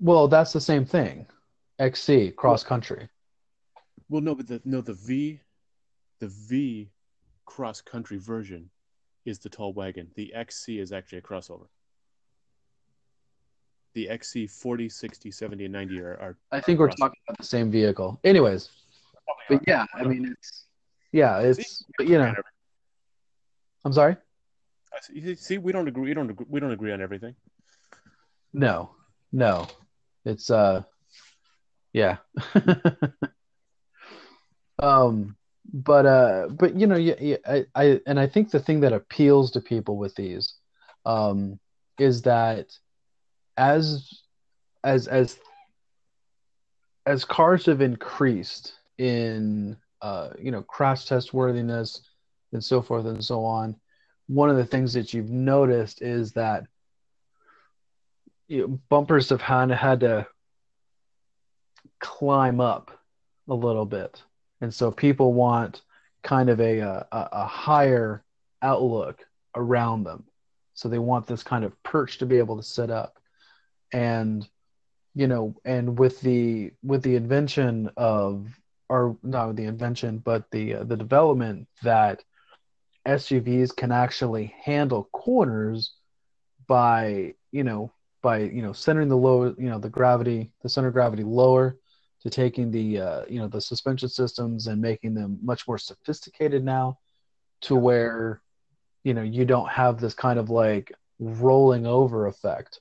Well, 0.00 0.28
that's 0.28 0.52
the 0.52 0.60
same 0.60 0.84
thing. 0.84 1.26
XC 1.78 2.32
cross 2.32 2.64
country. 2.64 3.08
Well, 4.08 4.20
no, 4.20 4.34
but 4.34 4.46
the 4.46 4.60
no 4.64 4.80
the 4.80 4.94
V, 4.94 5.40
the 6.18 6.28
V 6.28 6.90
cross 7.44 7.80
country 7.80 8.18
version 8.18 8.70
is 9.24 9.38
the 9.38 9.48
tall 9.48 9.72
wagon. 9.72 10.08
The 10.14 10.34
XC 10.34 10.78
is 10.78 10.92
actually 10.92 11.18
a 11.18 11.22
crossover. 11.22 11.66
The 13.94 14.08
XC 14.08 14.46
40, 14.46 14.88
60, 14.88 15.30
70, 15.30 15.64
and 15.64 15.72
90 15.72 16.00
are. 16.00 16.12
are 16.20 16.36
I 16.52 16.60
think 16.60 16.78
we're 16.78 16.88
talking 16.88 17.18
about 17.26 17.38
the 17.38 17.44
same 17.44 17.70
vehicle. 17.70 18.20
Anyways, 18.24 18.70
but 19.48 19.60
yeah, 19.66 19.86
I 19.94 20.04
mean 20.04 20.26
it's 20.32 20.64
yeah, 21.12 21.38
it's 21.40 21.84
but 21.96 22.06
you 22.06 22.18
know. 22.18 22.34
I'm 23.84 23.92
sorry. 23.92 24.16
See, 25.36 25.58
we 25.58 25.72
don't 25.72 25.86
agree. 25.86 26.10
We 26.10 26.14
don't 26.14 26.30
agree, 26.30 26.46
we 26.48 26.60
don't 26.60 26.72
agree 26.72 26.92
on 26.92 27.00
everything. 27.00 27.34
No, 28.52 28.90
no, 29.32 29.66
it's 30.24 30.50
uh 30.50 30.82
yeah. 31.92 32.18
um, 34.82 35.36
but 35.72 36.06
uh, 36.06 36.48
but 36.50 36.74
you 36.74 36.86
know, 36.86 36.96
yeah, 36.96 37.14
yeah, 37.20 37.36
I, 37.46 37.66
I 37.74 38.00
and 38.06 38.18
I 38.18 38.26
think 38.26 38.50
the 38.50 38.60
thing 38.60 38.80
that 38.80 38.92
appeals 38.92 39.50
to 39.52 39.60
people 39.60 39.96
with 39.96 40.14
these, 40.14 40.54
um, 41.04 41.58
is 41.98 42.22
that 42.22 42.72
as 43.56 44.22
as 44.84 45.08
as 45.08 45.38
as 47.06 47.24
cars 47.24 47.66
have 47.66 47.80
increased 47.80 48.74
in 48.98 49.76
uh, 50.00 50.30
you 50.40 50.50
know 50.50 50.62
crash 50.62 51.04
test 51.04 51.34
worthiness 51.34 52.02
and 52.52 52.64
so 52.64 52.80
forth 52.80 53.04
and 53.04 53.22
so 53.24 53.44
on 53.44 53.76
one 54.28 54.50
of 54.50 54.56
the 54.56 54.64
things 54.64 54.92
that 54.92 55.12
you've 55.12 55.30
noticed 55.30 56.02
is 56.02 56.32
that 56.32 56.64
you 58.46 58.60
know, 58.60 58.80
bumpers 58.88 59.30
have 59.30 59.40
had 59.40 60.00
to 60.00 60.26
climb 62.00 62.60
up 62.60 62.90
a 63.48 63.54
little 63.54 63.86
bit, 63.86 64.22
and 64.60 64.72
so 64.72 64.90
people 64.90 65.32
want 65.32 65.82
kind 66.22 66.48
of 66.48 66.60
a 66.60 66.80
a, 66.80 67.06
a 67.12 67.46
higher 67.46 68.24
outlook 68.62 69.24
around 69.54 70.04
them. 70.04 70.24
So 70.74 70.88
they 70.88 70.98
want 70.98 71.26
this 71.26 71.42
kind 71.42 71.64
of 71.64 71.80
perch 71.82 72.18
to 72.18 72.26
be 72.26 72.38
able 72.38 72.56
to 72.56 72.62
sit 72.62 72.90
up, 72.90 73.18
and 73.92 74.48
you 75.14 75.26
know, 75.26 75.56
and 75.64 75.98
with 75.98 76.20
the 76.20 76.72
with 76.82 77.02
the 77.02 77.16
invention 77.16 77.90
of 77.96 78.48
or 78.88 79.16
not 79.22 79.56
the 79.56 79.64
invention, 79.64 80.18
but 80.18 80.50
the 80.50 80.76
uh, 80.76 80.84
the 80.84 80.96
development 80.96 81.68
that 81.82 82.22
SUVs 83.06 83.74
can 83.74 83.92
actually 83.92 84.54
handle 84.62 85.08
corners 85.12 85.94
by 86.66 87.34
you 87.50 87.64
know 87.64 87.92
by 88.22 88.38
you 88.38 88.62
know 88.62 88.72
centering 88.72 89.08
the 89.08 89.16
lower 89.16 89.54
you 89.58 89.70
know 89.70 89.78
the 89.78 89.88
gravity 89.88 90.52
the 90.62 90.68
center 90.68 90.88
of 90.88 90.94
gravity 90.94 91.24
lower 91.24 91.76
to 92.22 92.30
taking 92.30 92.70
the 92.70 93.00
uh, 93.00 93.24
you 93.28 93.38
know 93.38 93.48
the 93.48 93.60
suspension 93.60 94.08
systems 94.08 94.66
and 94.66 94.80
making 94.80 95.14
them 95.14 95.38
much 95.42 95.66
more 95.68 95.78
sophisticated 95.78 96.64
now 96.64 96.98
to 97.62 97.74
where 97.74 98.42
you 99.04 99.14
know 99.14 99.22
you 99.22 99.44
don't 99.44 99.68
have 99.68 100.00
this 100.00 100.14
kind 100.14 100.38
of 100.38 100.50
like 100.50 100.92
rolling 101.20 101.86
over 101.86 102.26
effect 102.26 102.80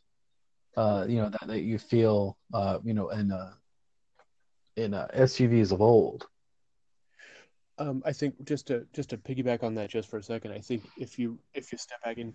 uh, 0.75 1.05
you 1.07 1.17
know 1.17 1.29
that, 1.29 1.47
that 1.47 1.61
you 1.61 1.77
feel 1.79 2.37
uh, 2.53 2.79
you 2.83 2.93
know 2.93 3.09
in 3.09 3.31
uh, 3.31 3.53
in 4.75 4.93
uh, 4.93 5.07
SUVs 5.13 5.71
of 5.71 5.81
old. 5.81 6.27
Um, 7.79 8.01
I 8.05 8.11
think 8.11 8.43
just 8.45 8.67
to 8.67 8.85
just 8.93 9.09
to 9.09 9.17
piggyback 9.17 9.63
on 9.63 9.75
that 9.75 9.89
just 9.89 10.09
for 10.09 10.17
a 10.17 10.23
second, 10.23 10.51
I 10.51 10.59
think 10.59 10.83
if 10.97 11.19
you 11.19 11.39
if 11.53 11.71
you 11.71 11.77
step 11.77 12.01
back 12.03 12.17
in, 12.17 12.33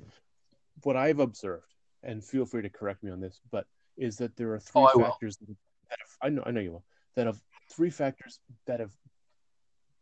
what 0.82 0.96
I've 0.96 1.20
observed, 1.20 1.74
and 2.02 2.24
feel 2.24 2.44
free 2.44 2.62
to 2.62 2.70
correct 2.70 3.02
me 3.02 3.10
on 3.10 3.20
this, 3.20 3.40
but 3.50 3.66
is 3.96 4.16
that 4.18 4.36
there 4.36 4.52
are 4.52 4.60
three 4.60 4.88
Oh, 4.94 5.04
factors 5.04 5.36
that 5.38 5.48
have, 5.88 5.98
I 6.22 6.28
know 6.28 6.42
I 6.46 6.50
know 6.50 6.60
you 6.60 6.72
will 6.72 6.84
that 7.16 7.26
have 7.26 7.40
three 7.70 7.90
factors 7.90 8.38
that 8.66 8.80
have 8.80 8.92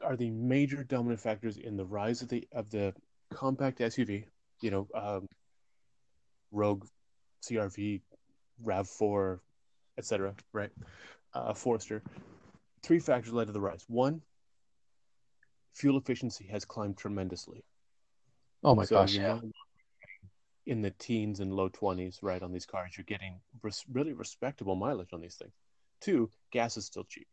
are 0.02 0.16
the 0.16 0.30
major 0.30 0.82
dominant 0.82 1.20
factors 1.20 1.58
in 1.58 1.76
the 1.76 1.84
rise 1.84 2.22
of 2.22 2.28
the 2.28 2.46
of 2.52 2.70
the 2.70 2.94
compact 3.30 3.78
SUV. 3.78 4.24
You 4.62 4.70
know, 4.70 4.88
um, 4.94 5.26
Rogue, 6.52 6.86
CRV, 7.42 8.00
Rav 8.62 8.88
Four, 8.88 9.40
etc. 9.98 10.34
Right, 10.52 10.70
uh, 11.34 11.54
Forester. 11.54 12.02
Three 12.82 12.98
factors 12.98 13.32
led 13.32 13.46
to 13.46 13.52
the 13.52 13.60
rise. 13.60 13.84
One, 13.88 14.22
fuel 15.74 15.98
efficiency 15.98 16.46
has 16.46 16.64
climbed 16.64 16.96
tremendously. 16.96 17.62
Oh 18.64 18.74
my 18.74 18.84
So 18.84 18.96
gosh, 18.96 19.14
yeah. 19.14 19.38
in 20.66 20.82
the 20.82 20.90
teens 20.90 21.40
and 21.40 21.52
low 21.52 21.68
20s, 21.68 22.18
right, 22.22 22.42
on 22.42 22.52
these 22.52 22.66
cars. 22.66 22.96
You're 22.96 23.04
getting 23.04 23.40
res- 23.62 23.84
really 23.92 24.12
respectable 24.12 24.76
mileage 24.76 25.12
on 25.12 25.20
these 25.20 25.36
things. 25.36 25.52
Two, 26.00 26.30
gas 26.50 26.76
is 26.76 26.86
still 26.86 27.04
cheap. 27.04 27.26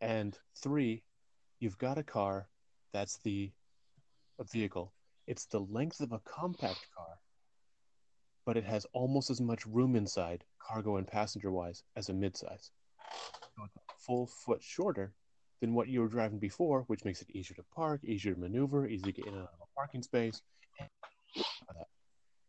And 0.00 0.38
three, 0.56 1.02
you've 1.60 1.78
got 1.78 1.98
a 1.98 2.02
car 2.02 2.48
that's 2.92 3.18
the 3.18 3.52
vehicle. 4.52 4.92
It's 5.26 5.46
the 5.46 5.60
length 5.60 6.00
of 6.00 6.12
a 6.12 6.20
compact 6.20 6.86
car, 6.96 7.18
but 8.44 8.56
it 8.56 8.64
has 8.64 8.86
almost 8.92 9.30
as 9.30 9.40
much 9.40 9.66
room 9.66 9.94
inside, 9.96 10.44
cargo 10.58 10.96
and 10.96 11.06
passenger 11.06 11.50
wise, 11.50 11.82
as 11.96 12.08
a 12.08 12.12
midsize. 12.12 12.70
So 13.56 13.64
it's 13.64 13.76
a 13.76 13.94
full 13.98 14.26
foot 14.26 14.62
shorter 14.62 15.12
than 15.60 15.74
what 15.74 15.88
you 15.88 16.00
were 16.00 16.08
driving 16.08 16.38
before, 16.38 16.82
which 16.88 17.04
makes 17.04 17.22
it 17.22 17.30
easier 17.30 17.54
to 17.56 17.64
park, 17.74 18.00
easier 18.04 18.34
to 18.34 18.40
maneuver, 18.40 18.86
easier 18.86 19.12
to 19.12 19.12
get 19.12 19.26
in 19.26 19.34
and 19.34 19.42
out 19.42 19.50
of 19.54 19.60
a 19.60 19.74
parking 19.76 20.02
space. 20.02 20.42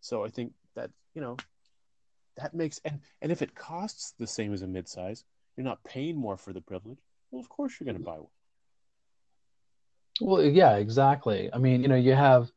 So 0.01 0.25
I 0.25 0.29
think 0.29 0.53
that 0.75 0.89
you 1.13 1.21
know 1.21 1.38
that 2.37 2.53
makes 2.53 2.79
and 2.85 2.99
and 3.21 3.31
if 3.31 3.41
it 3.41 3.55
costs 3.55 4.13
the 4.19 4.27
same 4.27 4.53
as 4.53 4.61
a 4.61 4.67
midsize, 4.67 5.23
you're 5.55 5.65
not 5.65 5.83
paying 5.83 6.15
more 6.17 6.37
for 6.37 6.53
the 6.53 6.61
privilege. 6.61 6.99
Well, 7.31 7.39
of 7.39 7.49
course 7.49 7.79
you're 7.79 7.85
going 7.85 7.97
to 7.97 8.03
buy 8.03 8.17
one. 8.17 8.27
Well, 10.22 10.43
yeah, 10.43 10.75
exactly. 10.75 11.50
I 11.51 11.57
mean, 11.57 11.81
you 11.81 11.87
know, 11.87 11.96
you 11.96 12.13
have, 12.13 12.51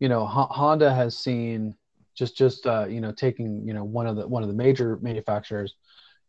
you 0.00 0.08
know, 0.08 0.26
Ho- 0.26 0.48
Honda 0.50 0.94
has 0.94 1.16
seen 1.16 1.74
just 2.14 2.36
just 2.36 2.66
uh, 2.66 2.86
you 2.88 3.00
know 3.00 3.12
taking 3.12 3.66
you 3.66 3.74
know 3.74 3.84
one 3.84 4.06
of 4.06 4.16
the 4.16 4.26
one 4.26 4.42
of 4.42 4.48
the 4.48 4.54
major 4.54 4.98
manufacturers, 5.02 5.74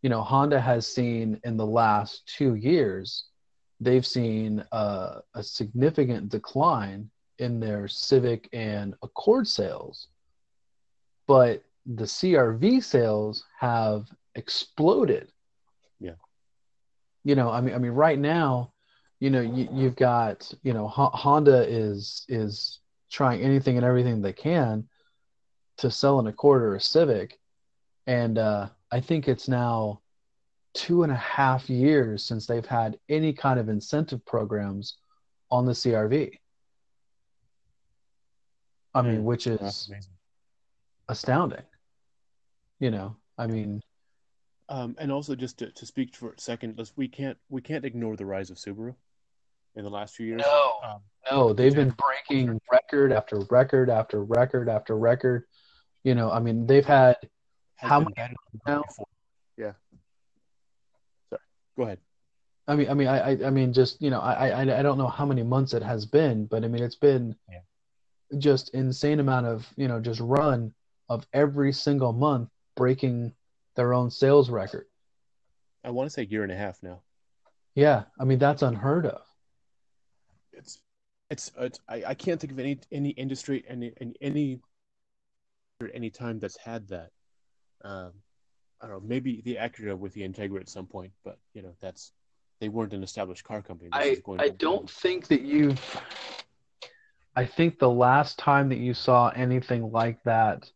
you 0.01 0.10
know, 0.10 0.21
Honda 0.21 0.60
has 0.60 0.88
seen 0.88 1.39
in 1.43 1.58
the 1.58 1.65
last 1.65 2.27
two 2.27 2.55
years, 2.55 3.25
they've 3.79 4.05
seen 4.05 4.63
uh, 4.71 5.19
a 5.34 5.43
significant 5.43 6.29
decline 6.29 7.10
in 7.39 7.60
their 7.60 7.88
Civic 7.88 8.49
and 8.53 8.95
Accord 9.03 9.47
sales, 9.47 10.08
but 11.27 11.63
the 11.86 12.06
CRV 12.06 12.84
sales 12.84 13.45
have 13.60 14.08
exploded. 14.36 15.32
Yeah. 16.00 16.15
You 17.24 17.36
know, 17.36 17.50
I 17.50 17.62
mean, 17.62 17.76
I 17.76 17.78
mean, 17.78 17.91
right 17.91 18.19
now 18.19 18.71
you 19.19 19.30
know 19.30 19.41
you, 19.41 19.67
you've 19.71 19.95
got 19.95 20.52
you 20.62 20.74
know 20.74 20.88
Ho- 20.88 21.10
honda 21.13 21.65
is 21.67 22.26
is 22.28 22.80
trying 23.10 23.41
anything 23.41 23.78
and 23.78 23.86
everything 23.86 24.21
they 24.21 24.34
can 24.34 24.88
to 25.78 25.89
sell 25.89 26.19
an 26.19 26.28
accord 26.28 26.62
or 26.62 26.76
a 26.76 26.82
civic 26.82 27.39
and 28.08 28.38
uh, 28.38 28.67
i 28.91 29.00
think 29.00 29.28
it's 29.28 29.48
now 29.48 30.02
two 30.74 31.04
and 31.04 31.12
a 31.12 31.15
half 31.15 31.69
years 31.69 32.24
since 32.26 32.45
they've 32.45 32.65
had 32.65 33.00
any 33.08 33.32
kind 33.32 33.58
of 33.60 33.69
incentive 33.69 34.24
programs 34.26 34.98
on 35.50 35.65
the 35.65 35.71
crv 35.71 36.38
i 38.93 39.02
mean 39.02 39.19
Hmm. 39.19 39.24
which 39.24 39.48
is 39.48 39.89
astounding 41.08 41.63
you 42.79 42.91
know 42.91 43.15
i 43.38 43.47
mean 43.47 43.81
Um, 44.67 44.95
and 44.97 45.11
also 45.11 45.35
just 45.35 45.59
to, 45.59 45.69
to 45.71 45.85
speak 45.85 46.15
for 46.15 46.31
a 46.31 46.39
second, 46.39 46.73
let's 46.77 46.91
we 46.97 47.07
can't 47.07 47.38
we 47.49 47.61
can't 47.61 47.85
ignore 47.85 48.15
the 48.17 48.25
rise 48.25 48.49
of 48.49 48.57
Subaru 48.57 48.95
in 49.75 49.83
the 49.83 49.91
last 49.91 50.15
few 50.15 50.25
years. 50.25 50.41
No. 50.41 50.73
Um, 50.83 51.01
No, 51.29 51.53
they've 51.53 51.75
been 51.75 51.93
breaking 52.05 52.59
record 52.71 53.13
after 53.13 53.38
record 53.51 53.91
after 53.91 54.23
record 54.23 54.67
after 54.67 54.97
record. 54.97 55.45
You 56.03 56.15
know, 56.15 56.31
I 56.31 56.39
mean, 56.39 56.65
they've 56.65 56.85
had 56.85 57.15
How 57.75 57.99
many 57.99 58.13
better 58.15 58.33
now? 58.67 58.81
Yeah. 59.55 59.73
Sorry. 61.29 61.41
Go 61.77 61.83
ahead. 61.83 61.99
I 62.67 62.75
mean, 62.75 62.89
I 62.89 62.93
mean, 62.95 63.07
I, 63.07 63.17
I, 63.19 63.31
I 63.45 63.49
mean, 63.51 63.71
just 63.71 64.01
you 64.01 64.09
know, 64.09 64.19
I, 64.19 64.49
I, 64.49 64.79
I 64.79 64.81
don't 64.81 64.97
know 64.97 65.07
how 65.07 65.27
many 65.27 65.43
months 65.43 65.73
it 65.75 65.83
has 65.83 66.07
been, 66.07 66.47
but 66.47 66.63
I 66.63 66.67
mean, 66.67 66.81
it's 66.81 66.95
been 67.09 67.35
Yeah. 67.51 67.61
just 68.39 68.73
insane 68.73 69.19
amount 69.19 69.45
of 69.45 69.67
you 69.77 69.88
know, 69.88 69.99
just 70.01 70.21
run 70.21 70.73
of 71.07 71.27
every 71.33 71.71
single 71.71 72.13
month 72.13 72.49
breaking 72.75 73.33
their 73.75 73.93
own 73.93 74.11
sales 74.11 74.49
record. 74.49 74.85
I 75.83 75.91
want 75.91 76.07
to 76.07 76.13
say 76.13 76.23
year 76.23 76.43
and 76.43 76.51
a 76.51 76.55
half 76.55 76.81
now. 76.81 77.01
Yeah, 77.75 78.03
I 78.19 78.23
mean, 78.23 78.39
that's 78.39 78.61
unheard 78.61 79.05
of. 79.05 79.21
It's 80.53 80.79
it's, 81.29 81.51
it's 81.59 81.79
I, 81.88 82.03
I 82.07 82.13
can't 82.13 82.39
think 82.39 82.53
of 82.53 82.59
any 82.59 82.79
any 82.91 83.09
industry 83.09 83.63
any 83.67 83.93
any 83.99 84.15
any 84.21 84.59
or 85.81 85.89
any 85.93 86.09
time 86.09 86.39
that's 86.39 86.57
had 86.57 86.88
that. 86.89 87.11
Um, 87.83 88.13
I 88.81 88.88
don't 88.88 89.01
know. 89.01 89.07
Maybe 89.07 89.41
the 89.43 89.55
Acura 89.55 89.97
with 89.97 90.13
the 90.13 90.21
Integra 90.21 90.59
at 90.59 90.69
some 90.69 90.85
point, 90.85 91.11
but 91.23 91.38
you 91.53 91.61
know 91.61 91.75
that's 91.81 92.11
they 92.61 92.69
weren't 92.69 92.93
an 92.93 93.03
established 93.03 93.43
car 93.43 93.61
company. 93.61 93.89
This 93.91 94.17
I, 94.19 94.21
going 94.21 94.39
I 94.39 94.49
don't 94.49 94.89
think 94.89 95.27
that 95.27 95.41
you've. 95.41 96.01
I 97.35 97.45
think 97.45 97.79
the 97.79 97.89
last 97.89 98.39
time 98.39 98.69
that 98.69 98.77
you 98.77 98.93
saw 98.93 99.29
anything 99.29 99.91
like 99.91 100.23
that, 100.23 100.71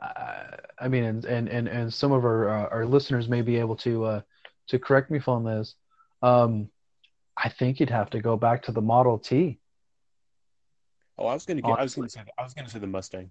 I 0.00 0.88
mean, 0.88 1.04
and 1.04 1.24
and 1.24 1.48
and, 1.48 1.68
and 1.68 1.92
some 1.92 2.12
of 2.12 2.24
our 2.24 2.48
uh, 2.48 2.68
our 2.70 2.86
listeners 2.86 3.28
may 3.28 3.42
be 3.42 3.56
able 3.56 3.76
to 3.76 4.04
uh, 4.04 4.20
to 4.68 4.78
correct 4.78 5.10
me 5.10 5.18
if 5.18 5.28
on 5.28 5.44
this. 5.44 5.74
Um, 6.22 6.68
I 7.36 7.48
think 7.48 7.80
you'd 7.80 7.90
have 7.90 8.10
to 8.10 8.20
go 8.20 8.36
back 8.36 8.64
to 8.64 8.72
the 8.72 8.80
Model 8.80 9.18
T. 9.18 9.58
Oh, 11.18 11.26
I 11.26 11.34
was 11.34 11.46
gonna 11.46 11.62
get. 11.62 11.78
I 11.78 11.82
was 11.82 11.94
gonna 11.94 12.08
say. 12.08 12.22
I 12.38 12.42
was 12.42 12.54
gonna 12.54 12.68
say 12.68 12.78
the 12.78 12.86
Mustang, 12.86 13.30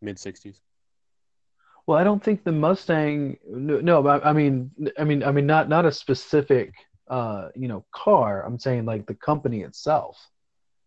mid 0.00 0.16
'60s. 0.16 0.56
Well, 1.86 1.98
I 1.98 2.04
don't 2.04 2.22
think 2.22 2.44
the 2.44 2.52
Mustang. 2.52 3.38
No, 3.48 3.80
no, 3.80 4.02
but 4.02 4.24
I 4.26 4.32
mean, 4.32 4.70
I 4.98 5.04
mean, 5.04 5.22
I 5.22 5.30
mean, 5.30 5.46
not 5.46 5.68
not 5.68 5.86
a 5.86 5.92
specific, 5.92 6.74
uh, 7.08 7.48
you 7.54 7.68
know, 7.68 7.84
car. 7.92 8.44
I'm 8.44 8.58
saying 8.58 8.86
like 8.86 9.06
the 9.06 9.14
company 9.14 9.62
itself. 9.62 10.18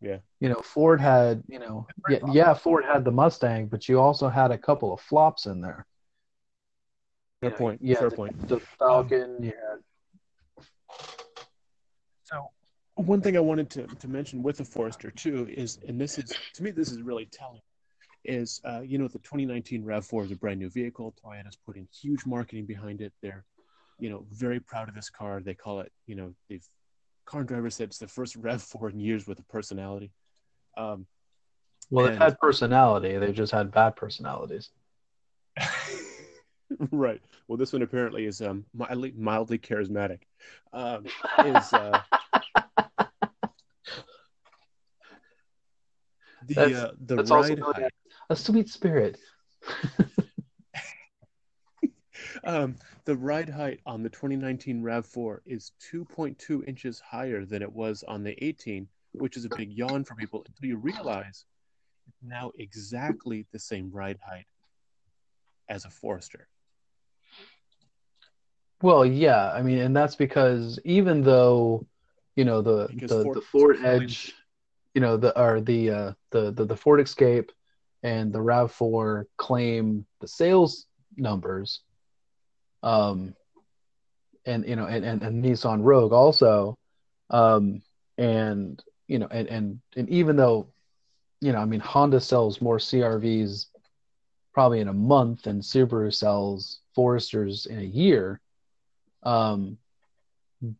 Yeah. 0.03 0.17
You 0.41 0.49
know, 0.49 0.61
Ford 0.61 0.99
had, 0.99 1.41
you 1.47 1.59
know, 1.59 1.87
yeah, 2.09 2.19
yeah, 2.29 2.53
Ford 2.53 2.83
had 2.83 3.05
the 3.05 3.11
Mustang, 3.11 3.67
but 3.67 3.87
you 3.87 4.01
also 4.01 4.27
had 4.27 4.51
a 4.51 4.57
couple 4.57 4.91
of 4.93 4.99
flops 4.99 5.45
in 5.45 5.61
there. 5.61 5.85
Fair 7.39 7.51
Yeah, 7.51 7.57
point. 7.57 7.79
yeah, 7.81 7.99
Fair 7.99 8.09
the- 8.09 8.15
point. 8.15 8.47
The 8.49 8.59
Falcon, 8.59 9.41
you 9.41 9.53
had 9.69 10.65
So 12.23 12.49
one 12.95 13.21
thing 13.21 13.37
I 13.37 13.39
wanted 13.39 13.69
to, 13.71 13.87
to 13.87 14.07
mention 14.09 14.43
with 14.43 14.57
the 14.57 14.65
Forester 14.65 15.09
too 15.11 15.47
is, 15.49 15.79
and 15.87 15.99
this 15.99 16.17
is 16.17 16.33
to 16.55 16.63
me 16.63 16.71
this 16.71 16.91
is 16.91 17.01
really 17.01 17.25
telling, 17.27 17.61
is 18.25 18.59
uh, 18.65 18.81
you 18.81 18.97
know 18.97 19.07
the 19.07 19.19
2019 19.19 19.85
Rav4 19.85 20.25
is 20.25 20.31
a 20.31 20.35
brand 20.35 20.59
new 20.59 20.69
vehicle. 20.69 21.15
Toyota's 21.23 21.57
putting 21.65 21.87
huge 21.93 22.25
marketing 22.25 22.65
behind 22.65 22.99
it. 22.99 23.13
They're, 23.21 23.45
you 23.99 24.09
know, 24.09 24.25
very 24.31 24.59
proud 24.59 24.89
of 24.89 24.95
this 24.95 25.09
car. 25.09 25.39
They 25.39 25.53
call 25.53 25.79
it, 25.79 25.93
you 26.07 26.15
know, 26.15 26.33
they've 26.49 26.67
car 27.25 27.43
driver 27.43 27.69
said 27.69 27.87
it's 27.89 27.97
the 27.97 28.07
first 28.07 28.41
Rav4 28.41 28.91
in 28.91 28.99
years 28.99 29.27
with 29.27 29.39
a 29.39 29.43
personality. 29.43 30.11
Um, 30.77 31.05
Well, 31.89 32.07
they've 32.07 32.17
had 32.17 32.39
personality. 32.39 33.17
They've 33.17 33.33
just 33.35 33.51
had 33.51 33.71
bad 33.71 33.95
personalities. 33.95 34.69
right. 36.91 37.21
Well, 37.47 37.57
this 37.57 37.73
one 37.73 37.81
apparently 37.81 38.25
is 38.25 38.41
um, 38.41 38.65
mildly 38.73 39.13
mildly 39.15 39.59
charismatic. 39.59 40.19
Um, 40.71 41.05
is 41.45 41.73
uh, 41.73 42.01
the 46.47 46.53
That's- 46.55 46.75
uh, 46.75 46.91
the 47.05 47.15
That's 47.17 47.31
ride 47.31 47.61
a 48.29 48.35
sweet 48.35 48.69
spirit. 48.69 49.17
Um, 52.45 52.75
the 53.05 53.15
ride 53.15 53.49
height 53.49 53.79
on 53.85 54.03
the 54.03 54.09
2019 54.09 54.81
RAV4 54.81 55.39
is 55.45 55.71
2.2 55.91 56.67
inches 56.67 56.99
higher 56.99 57.45
than 57.45 57.61
it 57.61 57.71
was 57.71 58.03
on 58.07 58.23
the 58.23 58.43
18, 58.43 58.87
which 59.13 59.37
is 59.37 59.45
a 59.45 59.49
big 59.55 59.71
yawn 59.71 60.03
for 60.03 60.15
people 60.15 60.43
until 60.45 60.67
you 60.67 60.77
realize 60.77 61.45
it's 62.07 62.21
now 62.21 62.51
exactly 62.57 63.45
the 63.53 63.59
same 63.59 63.89
ride 63.91 64.19
height 64.25 64.45
as 65.69 65.85
a 65.85 65.89
Forester. 65.89 66.47
Well, 68.81 69.05
yeah, 69.05 69.51
I 69.53 69.61
mean, 69.61 69.77
and 69.77 69.95
that's 69.95 70.15
because 70.15 70.77
even 70.83 71.21
though, 71.21 71.85
you 72.35 72.43
know, 72.43 72.61
the 72.61 72.87
Because 72.87 73.11
the, 73.11 73.23
Ford- 73.23 73.37
the 73.37 73.41
Ford 73.41 73.77
Ford- 73.77 74.03
Edge, 74.03 74.33
you 74.93 74.99
know, 74.99 75.15
the 75.15 75.39
or 75.39 75.61
the 75.61 75.89
uh, 75.89 76.13
the, 76.31 76.51
the 76.51 76.65
the 76.65 76.75
Ford 76.75 76.99
Escape 76.99 77.51
and 78.03 78.33
the 78.33 78.39
Rav4 78.39 79.23
claim 79.37 80.05
the 80.19 80.27
sales 80.27 80.87
numbers, 81.15 81.79
um, 82.83 83.33
and 84.45 84.67
you 84.67 84.75
know, 84.75 84.85
and 84.85 85.05
and, 85.05 85.23
and 85.23 85.43
Nissan 85.43 85.79
Rogue 85.83 86.11
also, 86.11 86.77
um, 87.29 87.81
and 88.17 88.83
you 89.07 89.19
know, 89.19 89.27
and 89.31 89.47
and 89.47 89.79
and 89.95 90.09
even 90.09 90.35
though, 90.35 90.67
you 91.41 91.53
know, 91.53 91.59
I 91.59 91.65
mean, 91.65 91.79
Honda 91.79 92.19
sells 92.19 92.61
more 92.61 92.77
CRVs 92.77 93.67
probably 94.53 94.81
in 94.81 94.89
a 94.89 94.93
month 94.93 95.43
than 95.43 95.61
Subaru 95.61 96.13
sells 96.13 96.79
Foresters 96.93 97.65
in 97.65 97.79
a 97.79 97.83
year. 97.83 98.39
Um, 99.23 99.77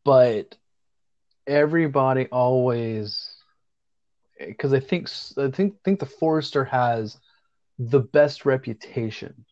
but 0.04 0.56
everybody 1.48 2.28
always, 2.28 3.30
because 4.38 4.74
I 4.74 4.82
think 4.82 5.10
I 5.38 5.50
think 5.50 5.82
think 5.84 6.00
the 6.00 6.06
Forester 6.06 6.66
has 6.66 7.18
the 7.80 8.00
best 8.00 8.46
reputation 8.46 9.46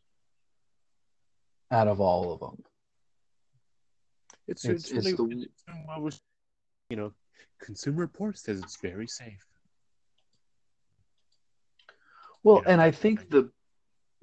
out 1.72 1.88
of 1.88 2.00
all 2.02 2.34
of 2.34 2.40
them. 2.40 2.64
It's, 4.48 4.66
It's- 4.66 4.92
it's, 4.92 5.08
it's 5.08 5.20
really, 5.20 5.36
the- 5.36 5.44
it's 5.44 5.64
been 5.64 5.86
well 5.88 6.02
res- 6.02 6.22
you 6.90 6.98
know, 6.98 7.14
Consumer 7.62 8.00
Reports 8.02 8.42
says 8.44 8.60
it's 8.60 8.78
very 8.82 9.08
safe. 9.08 9.46
Well, 12.44 12.58
You 12.58 12.62
know, 12.64 12.68
and 12.70 12.82
I 12.82 12.88
I- 12.88 12.92
think 12.92 13.30
the 13.30 13.52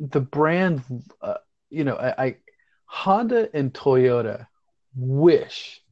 the 0.01 0.21
brand, 0.21 0.83
uh, 1.23 1.39
you 1.71 1.83
know, 1.85 1.97
I, 1.97 2.25
I 2.27 2.37
Honda 2.85 3.49
and 3.55 3.73
Toyota 3.73 4.47
wish 4.95 5.83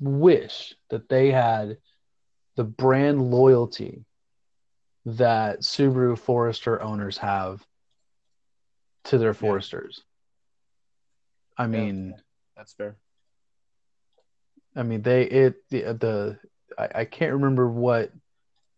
wish 0.00 0.74
that 0.90 1.08
they 1.08 1.30
had 1.30 1.78
the 2.56 2.64
brand 2.64 3.30
loyalty 3.30 4.04
that 5.06 5.60
Subaru 5.60 6.18
Forester 6.18 6.80
owners 6.82 7.18
have 7.18 7.64
to 9.04 9.18
their 9.18 9.34
Foresters. 9.34 10.02
I 11.56 11.66
mean, 11.66 12.14
That's 12.56 12.72
fair. 12.72 12.96
I 14.76 14.82
mean 14.82 15.02
they 15.02 15.22
it 15.24 15.54
the 15.70 15.82
the 15.94 16.38
I, 16.76 17.00
I 17.00 17.04
can't 17.04 17.32
remember 17.34 17.68
what 17.68 18.12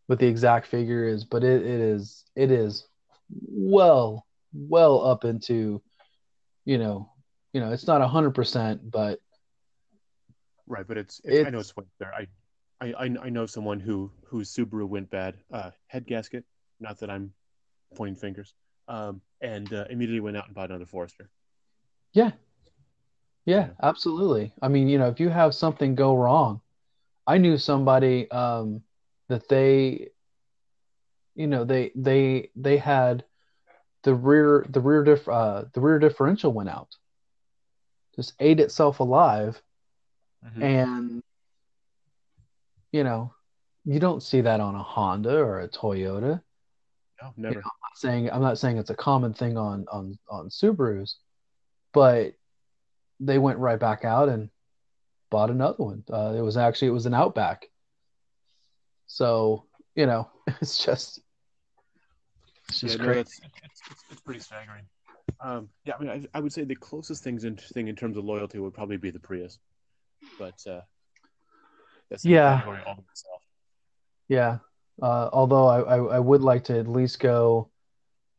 what 0.06 0.18
the 0.18 0.26
exact 0.26 0.66
figure 0.66 1.08
is, 1.08 1.24
but 1.24 1.42
it, 1.42 1.62
it 1.62 1.80
is 1.80 2.24
it 2.36 2.50
is 2.50 2.86
well 3.30 4.26
well 4.52 5.04
up 5.04 5.24
into 5.24 5.82
you 6.64 6.78
know 6.78 7.10
you 7.52 7.60
know 7.60 7.72
it's 7.72 7.86
not 7.86 8.02
a 8.02 8.08
hundred 8.08 8.34
percent, 8.34 8.90
but 8.90 9.20
Right, 10.68 10.86
but 10.86 10.98
it's, 10.98 11.20
it's, 11.24 11.46
I 11.46 11.50
know 11.50 11.58
It's- 11.60 11.68
it's 11.70 11.76
way 11.76 11.84
there. 12.00 12.12
I, 12.12 12.26
I 12.80 12.92
I 13.04 13.16
I 13.26 13.28
know 13.30 13.46
someone 13.46 13.78
who 13.80 14.10
whose 14.26 14.52
Subaru 14.52 14.86
went 14.88 15.08
bad. 15.10 15.36
Uh, 15.52 15.70
head 15.86 16.06
gasket. 16.06 16.44
Not 16.80 16.98
that 17.00 17.08
I'm 17.08 17.32
pointing 17.94 18.16
fingers. 18.16 18.52
Um, 18.88 19.20
and 19.40 19.72
uh, 19.72 19.84
immediately 19.88 20.20
went 20.20 20.36
out 20.36 20.46
and 20.46 20.54
bought 20.54 20.70
another 20.70 20.84
Forester. 20.86 21.30
yeah, 22.12 22.32
yeah, 23.46 23.70
absolutely. 23.82 24.52
I 24.60 24.68
mean, 24.68 24.88
you 24.88 24.98
know, 24.98 25.08
if 25.08 25.20
you 25.20 25.30
have 25.30 25.54
something 25.54 25.94
go 25.94 26.16
wrong, 26.16 26.60
I 27.26 27.38
knew 27.38 27.56
somebody 27.56 28.30
um, 28.30 28.82
that 29.28 29.48
they, 29.48 30.10
you 31.34 31.46
know, 31.46 31.64
they 31.64 31.92
they 31.94 32.50
they 32.56 32.76
had 32.76 33.24
the 34.02 34.14
rear 34.14 34.66
the 34.68 34.80
rear 34.80 35.04
diff 35.04 35.28
uh, 35.28 35.64
the 35.72 35.80
rear 35.80 35.98
differential 35.98 36.52
went 36.52 36.68
out, 36.68 36.96
just 38.16 38.34
ate 38.40 38.60
itself 38.60 39.00
alive, 39.00 39.62
Mm-hmm. 40.44 40.62
and 40.62 41.22
you 42.92 43.04
know, 43.04 43.32
you 43.84 43.98
don't 44.00 44.22
see 44.22 44.40
that 44.42 44.60
on 44.60 44.74
a 44.74 44.82
Honda 44.82 45.36
or 45.36 45.60
a 45.60 45.68
Toyota. 45.68 46.42
No, 47.22 47.32
never. 47.36 47.54
know, 47.56 47.60
I'm 47.60 47.80
not 47.82 47.96
saying 47.96 48.30
I'm 48.30 48.42
not 48.42 48.58
saying 48.58 48.78
it's 48.78 48.90
a 48.90 48.94
common 48.94 49.34
thing 49.34 49.56
on 49.56 49.86
on 49.90 50.18
on 50.28 50.48
Subarus, 50.48 51.14
but 51.92 52.34
they 53.20 53.38
went 53.38 53.58
right 53.58 53.78
back 53.78 54.04
out 54.04 54.28
and 54.28 54.50
bought 55.30 55.50
another 55.50 55.82
one. 55.82 56.04
Uh, 56.10 56.34
it 56.36 56.40
was 56.40 56.56
actually 56.56 56.88
it 56.88 56.92
was 56.92 57.06
an 57.06 57.14
Outback. 57.14 57.66
So 59.06 59.64
you 59.94 60.06
know, 60.06 60.28
it's 60.60 60.84
just 60.84 61.20
it's 62.68 62.80
just 62.80 62.98
yeah, 62.98 63.04
crazy. 63.04 63.18
that's 63.18 63.40
it's, 63.64 63.82
it's, 63.90 64.04
it's 64.10 64.20
pretty 64.20 64.40
staggering. 64.40 64.84
Um, 65.40 65.68
yeah, 65.84 65.94
I 65.98 66.02
mean, 66.02 66.10
I, 66.10 66.38
I 66.38 66.40
would 66.40 66.52
say 66.52 66.64
the 66.64 66.74
closest 66.74 67.22
things 67.22 67.44
in, 67.44 67.56
thing 67.56 67.88
in 67.88 67.96
terms 67.96 68.16
of 68.16 68.24
loyalty 68.24 68.58
would 68.58 68.72
probably 68.72 68.96
be 68.96 69.10
the 69.10 69.18
Prius, 69.18 69.58
but 70.38 70.54
uh, 70.66 70.80
Yeah. 72.22 72.62
Yeah. 74.28 74.58
Uh, 75.00 75.28
although 75.32 75.66
I, 75.66 75.80
I 75.80 75.96
I 76.16 76.18
would 76.18 76.40
like 76.40 76.64
to 76.64 76.78
at 76.78 76.88
least 76.88 77.20
go 77.20 77.70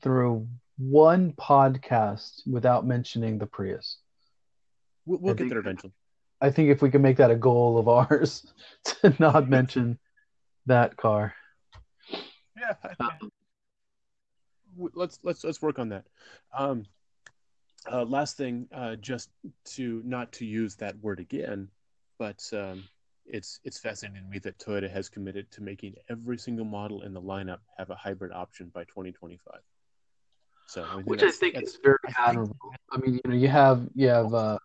through 0.01 0.47
one 0.77 1.33
podcast 1.33 2.47
without 2.47 2.85
mentioning 2.85 3.37
the 3.37 3.45
Prius. 3.45 3.97
We'll, 5.07 5.19
we'll 5.19 5.31
I 5.31 5.33
get 5.33 5.37
think- 5.39 5.49
there 5.51 5.59
eventually. 5.59 5.93
I 6.39 6.51
think 6.51 6.69
if 6.69 6.83
we 6.83 6.91
can 6.91 7.01
make 7.01 7.17
that 7.17 7.31
a 7.31 7.35
goal 7.35 7.79
of 7.79 7.87
ours 7.87 8.45
to 8.83 9.11
not 9.17 9.49
mention 9.49 9.97
that 10.67 10.95
car. 10.95 11.33
Yeah, 12.55 12.73
w- 14.75 14.91
let's 14.93 15.19
let's 15.23 15.43
let's 15.43 15.61
work 15.61 15.79
on 15.79 15.89
that. 15.89 16.05
Um, 16.55 16.85
uh, 17.91 18.03
last 18.03 18.37
thing, 18.37 18.67
uh, 18.73 18.95
just 18.97 19.29
to 19.75 20.01
not 20.05 20.31
to 20.33 20.45
use 20.45 20.75
that 20.75 20.95
word 20.99 21.19
again, 21.19 21.69
but 22.19 22.43
um, 22.53 22.83
it's 23.25 23.59
it's 23.63 23.79
fascinating 23.79 24.21
to 24.23 24.29
me 24.29 24.37
that 24.39 24.59
Toyota 24.59 24.91
has 24.91 25.09
committed 25.09 25.49
to 25.51 25.61
making 25.63 25.95
every 26.09 26.37
single 26.37 26.65
model 26.65 27.01
in 27.01 27.13
the 27.13 27.21
lineup 27.21 27.59
have 27.79 27.89
a 27.89 27.95
hybrid 27.95 28.31
option 28.31 28.69
by 28.75 28.83
2025. 28.83 29.55
So, 30.67 30.83
I 30.83 30.95
think 30.95 31.07
which 31.07 31.23
I 31.23 31.31
think 31.31 31.55
is 31.61 31.79
very 31.83 31.97
I 32.05 32.07
think- 32.11 32.19
admirable. 32.29 32.55
I 32.91 32.97
mean, 32.97 33.13
you 33.15 33.21
know, 33.31 33.35
you 33.35 33.47
have 33.47 33.87
you 33.95 34.07
have 34.09 34.33
uh, 34.33 34.59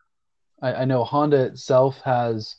I, 0.62 0.74
I 0.74 0.84
know 0.84 1.04
Honda 1.04 1.44
itself 1.44 2.00
has, 2.04 2.56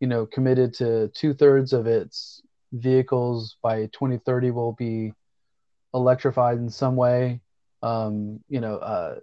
you 0.00 0.08
know, 0.08 0.26
committed 0.26 0.74
to 0.74 1.08
two 1.14 1.32
thirds 1.32 1.72
of 1.72 1.86
its 1.86 2.42
vehicles 2.72 3.56
by 3.62 3.86
2030 3.86 4.50
will 4.50 4.72
be 4.72 5.12
electrified 5.94 6.58
in 6.58 6.68
some 6.68 6.96
way. 6.96 7.40
Um, 7.82 8.40
you 8.48 8.60
know, 8.60 8.76
uh, 8.76 9.20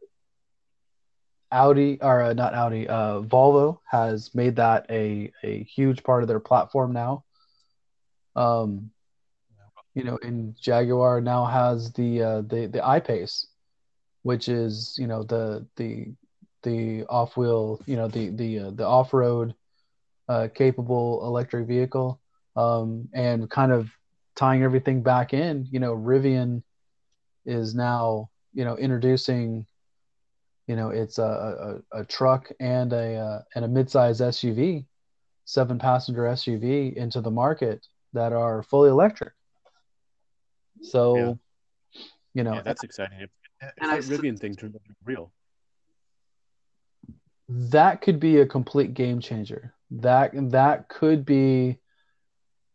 Audi 1.52 2.00
or 2.02 2.22
uh, 2.22 2.34
not 2.34 2.54
Audi, 2.54 2.88
uh, 2.88 3.22
Volvo 3.22 3.80
has 3.90 4.34
made 4.34 4.56
that 4.56 4.86
a 4.90 5.32
a 5.44 5.64
huge 5.64 6.02
part 6.04 6.24
of 6.24 6.30
their 6.30 6.40
platform 6.40 6.94
now. 6.94 7.26
Um, 8.38 8.92
you 9.94 10.06
know, 10.06 10.18
and 10.24 10.56
Jaguar 10.62 11.20
now 11.20 11.44
has 11.44 11.92
the 11.92 12.22
uh, 12.22 12.42
the 12.42 12.68
the 12.68 12.86
I-Pace, 12.88 13.48
which 14.24 14.48
is 14.48 14.96
you 14.98 15.08
know 15.08 15.24
the 15.24 15.68
the 15.76 16.14
the 16.64 17.04
off-wheel, 17.10 17.82
you 17.86 17.96
know 17.96 18.08
the 18.08 18.30
the 18.30 18.60
uh, 18.60 18.72
the 18.72 18.86
off-road 18.86 19.54
uh, 20.30 20.48
capable 20.54 21.22
electric 21.26 21.68
vehicle, 21.68 22.20
um, 22.56 23.08
and 23.14 23.50
kind 23.50 23.72
of 23.72 23.90
tying 24.36 24.64
everything 24.64 25.02
back 25.04 25.34
in. 25.34 25.68
You 25.72 25.80
know, 25.80 25.94
Rivian 25.96 26.64
is 27.46 27.76
now 27.76 28.30
you 28.54 28.64
know 28.66 28.78
introducing, 28.78 29.66
you 30.68 30.76
know, 30.76 30.90
it's 30.90 31.18
a 31.20 31.82
a, 31.94 32.00
a 32.02 32.06
truck 32.06 32.50
and 32.60 32.94
a 32.94 33.16
uh, 33.16 33.40
and 33.56 33.66
a 33.66 33.68
midsize 33.68 34.22
SUV, 34.22 34.86
seven 35.46 35.78
passenger 35.80 36.26
SUV 36.28 36.94
into 36.96 37.22
the 37.22 37.32
market 37.32 37.86
that 38.14 38.34
are 38.34 38.64
fully 38.64 38.90
electric. 38.90 39.34
So, 40.82 41.16
Yeah. 41.16 41.34
you 42.34 42.44
know, 42.44 42.56
yeah, 42.56 42.62
that's 42.64 42.84
exciting. 42.84 43.20
If, 43.22 43.30
if 43.62 43.74
And 43.82 43.92
that 43.92 43.98
s- 44.00 44.10
Rivian 44.10 44.40
thing 44.40 44.56
turns 44.56 44.76
out 44.76 44.84
to 44.84 44.90
be 44.90 44.96
real, 45.04 45.32
that 47.52 48.02
could 48.02 48.20
be 48.20 48.40
a 48.40 48.46
complete 48.46 48.94
game 48.94 49.20
changer. 49.20 49.74
That 49.92 50.32
that 50.52 50.88
could 50.88 51.26
be 51.26 51.80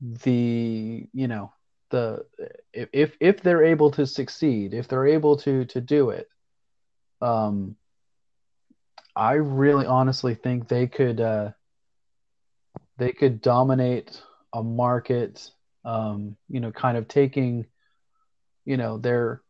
the 0.00 1.08
you 1.12 1.28
know 1.28 1.52
the 1.90 2.26
if 2.74 3.16
if 3.18 3.42
they're 3.42 3.64
able 3.64 3.90
to 3.92 4.06
succeed, 4.06 4.74
if 4.74 4.86
they're 4.86 5.06
able 5.06 5.36
to 5.38 5.64
to 5.66 5.80
do 5.80 6.10
it, 6.10 6.28
um, 7.22 7.76
I 9.14 9.34
really 9.34 9.86
honestly 9.86 10.34
think 10.34 10.68
they 10.68 10.86
could 10.86 11.22
uh, 11.22 11.52
they 12.98 13.12
could 13.12 13.40
dominate 13.40 14.20
a 14.52 14.62
market. 14.62 15.50
Um, 15.86 16.36
you 16.48 16.58
know, 16.60 16.72
kind 16.72 16.98
of 16.98 17.06
taking, 17.06 17.66
you 18.64 18.76
know, 18.76 18.98
their 18.98 19.40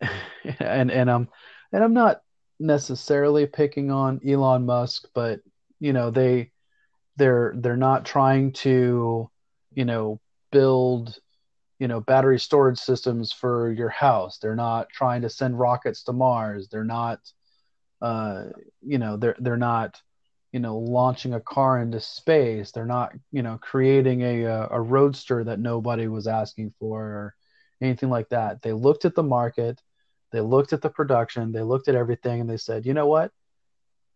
and 0.58 0.90
and 0.90 1.08
I'm 1.10 1.28
and 1.72 1.84
I'm 1.84 1.92
not 1.92 2.22
necessarily 2.62 3.46
picking 3.46 3.90
on 3.90 4.20
Elon 4.26 4.64
Musk, 4.64 5.08
but 5.14 5.40
you 5.80 5.92
know 5.92 6.10
they 6.10 6.52
they're 7.16 7.52
they're 7.56 7.76
not 7.76 8.06
trying 8.06 8.52
to 8.52 9.30
you 9.74 9.84
know 9.84 10.20
build 10.50 11.18
you 11.78 11.88
know 11.88 12.00
battery 12.00 12.38
storage 12.38 12.78
systems 12.78 13.32
for 13.32 13.72
your 13.72 13.88
house. 13.88 14.38
They're 14.38 14.54
not 14.54 14.88
trying 14.90 15.22
to 15.22 15.30
send 15.30 15.58
rockets 15.58 16.04
to 16.04 16.12
Mars. 16.12 16.68
They're 16.68 16.84
not 16.84 17.18
uh, 18.00 18.44
you 18.80 18.98
know 18.98 19.16
they're 19.16 19.36
they're 19.38 19.56
not 19.56 20.00
you 20.52 20.60
know 20.60 20.78
launching 20.78 21.34
a 21.34 21.40
car 21.40 21.80
into 21.80 22.00
space. 22.00 22.70
They're 22.70 22.86
not 22.86 23.12
you 23.32 23.42
know 23.42 23.58
creating 23.60 24.22
a 24.22 24.44
a 24.70 24.80
roadster 24.80 25.44
that 25.44 25.60
nobody 25.60 26.06
was 26.06 26.26
asking 26.26 26.74
for 26.78 27.02
or 27.02 27.34
anything 27.80 28.10
like 28.10 28.28
that. 28.28 28.62
They 28.62 28.72
looked 28.72 29.04
at 29.04 29.14
the 29.14 29.22
market 29.22 29.80
they 30.32 30.40
looked 30.40 30.72
at 30.72 30.80
the 30.80 30.90
production, 30.90 31.52
they 31.52 31.62
looked 31.62 31.88
at 31.88 31.94
everything, 31.94 32.40
and 32.40 32.48
they 32.48 32.56
said, 32.56 32.86
you 32.86 32.94
know 32.94 33.06
what? 33.06 33.30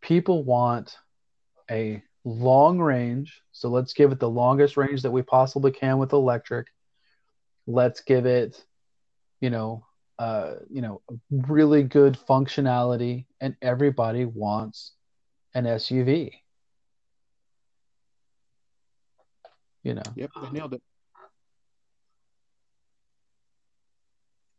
People 0.00 0.44
want 0.44 0.96
a 1.70 2.02
long 2.24 2.78
range. 2.78 3.42
So 3.52 3.68
let's 3.68 3.92
give 3.92 4.12
it 4.12 4.18
the 4.18 4.28
longest 4.28 4.76
range 4.76 5.02
that 5.02 5.10
we 5.10 5.22
possibly 5.22 5.70
can 5.70 5.98
with 5.98 6.12
electric. 6.12 6.68
Let's 7.66 8.00
give 8.00 8.26
it, 8.26 8.64
you 9.40 9.50
know, 9.50 9.84
uh, 10.18 10.54
you 10.70 10.80
know, 10.80 11.02
really 11.30 11.82
good 11.82 12.18
functionality, 12.28 13.26
and 13.40 13.54
everybody 13.60 14.24
wants 14.24 14.92
an 15.54 15.64
SUV. 15.64 16.32
You 19.82 19.94
know. 19.94 20.02
Yep, 20.16 20.30
they 20.42 20.50
nailed 20.50 20.74
it. 20.74 20.82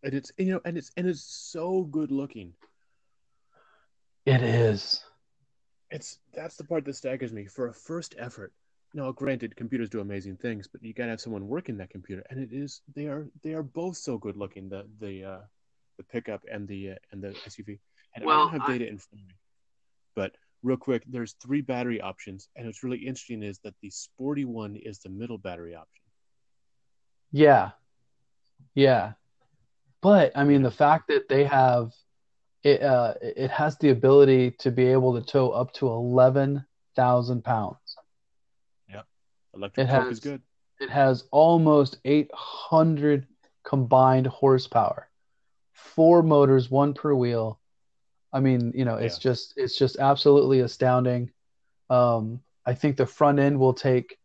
And 0.04 0.14
it's 0.14 0.32
you 0.38 0.52
know 0.52 0.62
and 0.66 0.78
it's 0.78 0.92
and 0.98 1.08
it's 1.08 1.24
so 1.24 1.84
good 1.84 2.12
looking. 2.12 2.54
It 4.26 4.42
is. 4.42 5.04
It's 5.90 6.20
that's 6.34 6.58
the 6.58 6.64
part 6.64 6.86
that 6.86 6.96
staggers 6.96 7.32
me. 7.32 7.46
For 7.46 7.68
a 7.68 7.74
first 7.74 8.16
effort 8.18 8.54
now 8.94 9.12
granted 9.12 9.56
computers 9.56 9.90
do 9.90 10.00
amazing 10.00 10.38
things 10.38 10.66
but 10.68 10.82
you 10.82 10.94
gotta 10.94 11.10
have 11.10 11.22
someone 11.22 11.48
working 11.48 11.78
that 11.78 11.90
computer. 11.90 12.24
And 12.30 12.40
it 12.40 12.54
is 12.54 12.82
they 12.96 13.08
are 13.08 13.28
they 13.44 13.54
are 13.54 13.64
both 13.64 13.98
so 13.98 14.18
good 14.18 14.38
looking 14.38 14.70
the 14.70 14.86
the 15.00 15.24
uh 15.24 15.42
the 15.98 16.04
pickup 16.04 16.44
and 16.52 16.68
the 16.68 16.92
uh, 16.92 16.96
and 17.12 17.22
the 17.22 17.30
suv 17.48 17.80
and 18.16 18.26
well, 18.26 18.40
i 18.40 18.42
don't 18.44 18.60
have 18.60 18.68
data 18.68 18.86
I... 18.86 18.90
in 18.90 18.98
front 18.98 19.22
of 19.22 19.28
me. 19.28 19.36
But 20.16 20.36
real 20.64 20.78
quick 20.78 21.04
there's 21.08 21.34
three 21.34 21.62
battery 21.62 22.02
options. 22.02 22.50
And 22.56 22.66
what's 22.66 22.84
really 22.84 23.00
interesting 23.00 23.44
is 23.44 23.60
that 23.60 23.76
the 23.82 23.90
sporty 23.90 24.46
one 24.46 24.76
is 24.76 25.00
the 25.00 25.10
middle 25.10 25.38
battery 25.38 25.76
option. 25.76 26.04
Yeah. 27.32 27.72
Yeah 28.74 29.14
but 30.08 30.32
I 30.36 30.46
mean, 30.46 30.62
the 30.62 30.72
fact 30.72 31.10
that 31.10 31.28
they 31.28 31.44
have 31.44 31.92
it, 32.64 32.82
uh, 32.82 33.16
it 33.22 33.52
has 33.52 33.78
the 33.78 33.90
ability 33.90 34.52
to 34.60 34.72
be 34.72 34.86
able 34.86 35.20
to 35.20 35.22
tow 35.22 35.50
up 35.50 35.74
to 35.74 35.90
eleven 35.90 36.66
thousand 36.96 37.44
pounds. 37.44 37.98
Yep, 38.90 39.06
electric 39.54 39.86
it 39.86 39.90
has, 39.90 40.08
is 40.14 40.20
good. 40.22 40.42
It 40.80 40.90
has 40.90 41.26
almost 41.30 41.98
eight 42.06 42.32
hundred 42.34 43.28
combined 43.66 44.28
horsepower, 44.28 45.10
four 45.74 46.24
motors, 46.24 46.72
one 46.72 46.94
per 46.94 47.14
wheel. 47.14 47.60
I 48.32 48.40
mean, 48.40 48.72
you 48.74 48.86
know, 48.86 48.96
it's 48.96 49.18
yeah. 49.18 49.30
just 49.30 49.56
it's 49.58 49.78
just 49.78 50.00
absolutely 50.00 50.62
astounding. 50.62 51.32
Um, 51.90 52.40
I 52.66 52.76
think 52.76 52.96
the 52.96 53.06
front 53.06 53.40
end 53.40 53.60
will 53.60 53.74
take 53.74 54.18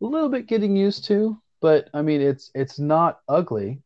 a 0.00 0.04
little 0.04 0.28
bit 0.28 0.48
getting 0.48 0.74
used 0.74 1.04
to, 1.04 1.40
but 1.60 1.90
I 1.94 2.02
mean, 2.02 2.20
it's 2.20 2.50
it's 2.56 2.80
not 2.80 3.20
ugly 3.28 3.81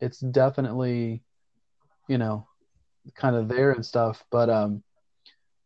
it's 0.00 0.20
definitely 0.20 1.22
you 2.08 2.18
know 2.18 2.46
kind 3.14 3.36
of 3.36 3.48
there 3.48 3.72
and 3.72 3.84
stuff 3.84 4.24
but 4.30 4.50
um 4.50 4.82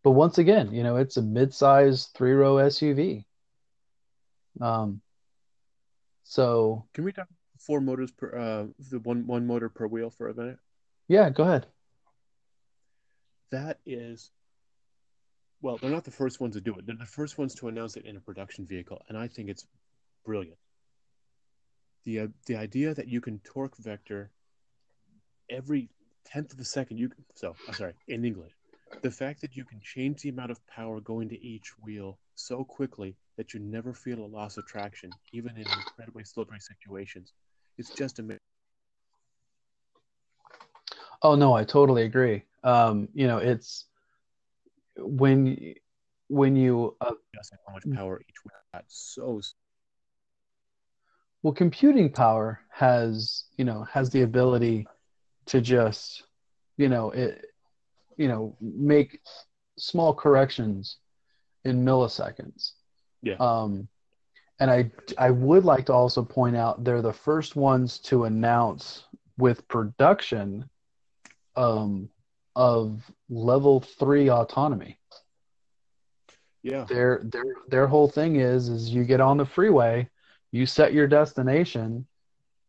but 0.03 0.12
once 0.12 0.38
again 0.38 0.73
you 0.73 0.83
know 0.83 0.97
it's 0.97 1.16
a 1.16 1.23
mid-size 1.23 2.07
three-row 2.14 2.57
suv 2.57 3.25
um 4.61 5.01
so 6.25 6.85
can 6.94 7.05
we 7.05 7.12
talk 7.12 7.29
four 7.59 7.81
motors 7.81 8.11
per 8.11 8.37
uh 8.37 8.66
the 8.90 8.99
one 9.01 9.27
one 9.27 9.47
motor 9.47 9.68
per 9.68 9.87
wheel 9.87 10.11
for 10.11 10.29
a 10.29 10.35
minute? 10.35 10.59
Yeah 11.09 11.31
go 11.31 11.44
ahead. 11.44 11.66
That 13.51 13.79
is 13.87 14.31
well 15.62 15.79
they're 15.79 15.90
not 15.90 16.05
the 16.05 16.11
first 16.11 16.40
ones 16.40 16.55
to 16.55 16.61
do 16.61 16.75
it. 16.75 16.87
They're 16.87 16.97
the 16.97 17.07
first 17.07 17.38
ones 17.38 17.55
to 17.57 17.68
announce 17.68 17.97
it 17.97 18.05
in 18.05 18.16
a 18.16 18.20
production 18.20 18.66
vehicle 18.66 19.01
and 19.09 19.16
i 19.16 19.29
think 19.29 19.49
it's 19.49 19.66
brilliant 20.25 20.59
the 22.04 22.20
uh, 22.20 22.26
the 22.46 22.56
idea 22.56 22.94
that 22.94 23.08
you 23.08 23.20
can 23.20 23.38
torque 23.40 23.76
vector 23.76 24.30
every 25.50 25.88
tenth 26.24 26.52
of 26.52 26.58
a 26.58 26.64
second 26.64 26.98
you 26.98 27.08
can, 27.08 27.24
so 27.34 27.54
i'm 27.68 27.74
sorry 27.74 27.94
in 28.08 28.24
english. 28.24 28.52
The 29.02 29.10
fact 29.10 29.42
that 29.42 29.54
you 29.54 29.64
can 29.64 29.80
change 29.82 30.22
the 30.22 30.30
amount 30.30 30.50
of 30.50 30.66
power 30.66 30.98
going 31.00 31.28
to 31.28 31.44
each 31.44 31.72
wheel 31.82 32.18
so 32.34 32.64
quickly 32.64 33.16
that 33.36 33.52
you 33.52 33.60
never 33.60 33.92
feel 33.92 34.24
a 34.24 34.26
loss 34.26 34.56
of 34.56 34.66
traction 34.66 35.10
even 35.32 35.56
in 35.56 35.68
incredibly 35.70 36.24
slippery 36.24 36.60
situations 36.60 37.32
it's 37.78 37.90
just 37.90 38.18
amazing 38.18 38.38
oh 41.22 41.34
no 41.34 41.52
i 41.54 41.64
totally 41.64 42.02
agree. 42.04 42.42
Um 42.62 43.08
you 43.12 43.26
know 43.26 43.38
it's 43.38 43.86
when 44.96 45.74
when 46.28 46.56
you 46.56 46.96
uh, 47.00 47.12
how 47.66 47.72
much 47.72 47.84
power 47.94 48.20
each 48.28 48.44
wheel 48.44 48.52
had 48.72 48.84
so 48.88 49.40
well 51.44 51.52
computing 51.52 52.11
power 52.11 52.59
has 52.70 53.44
you 53.57 53.64
know 53.64 53.85
has 53.85 54.11
the 54.11 54.22
ability 54.22 54.88
to 55.46 55.61
just 55.61 56.24
you 56.78 56.88
know 56.88 57.11
it 57.11 57.44
you 58.16 58.26
know 58.26 58.57
make 58.61 59.20
small 59.78 60.12
corrections 60.12 60.96
in 61.64 61.85
milliseconds. 61.85 62.72
Yeah. 63.22 63.37
Um 63.38 63.88
and 64.61 64.70
i 64.70 64.90
i 65.18 65.30
would 65.30 65.64
like 65.64 65.87
to 65.87 65.92
also 65.92 66.22
point 66.24 66.57
out 66.57 66.85
they're 66.85 67.02
the 67.02 67.12
first 67.12 67.57
ones 67.57 67.98
to 67.98 68.24
announce 68.24 69.04
with 69.37 69.66
production 69.68 70.68
um 71.57 72.09
of 72.57 73.11
level 73.28 73.80
3 73.80 74.30
autonomy. 74.30 74.98
Yeah. 76.62 76.85
Their 76.85 77.20
their 77.24 77.44
their 77.68 77.87
whole 77.87 78.09
thing 78.09 78.37
is 78.37 78.68
is 78.68 78.88
you 78.88 79.04
get 79.04 79.20
on 79.20 79.37
the 79.37 79.44
freeway 79.44 80.09
you 80.54 80.66
set 80.66 80.92
your 80.94 81.08
destination 81.08 82.06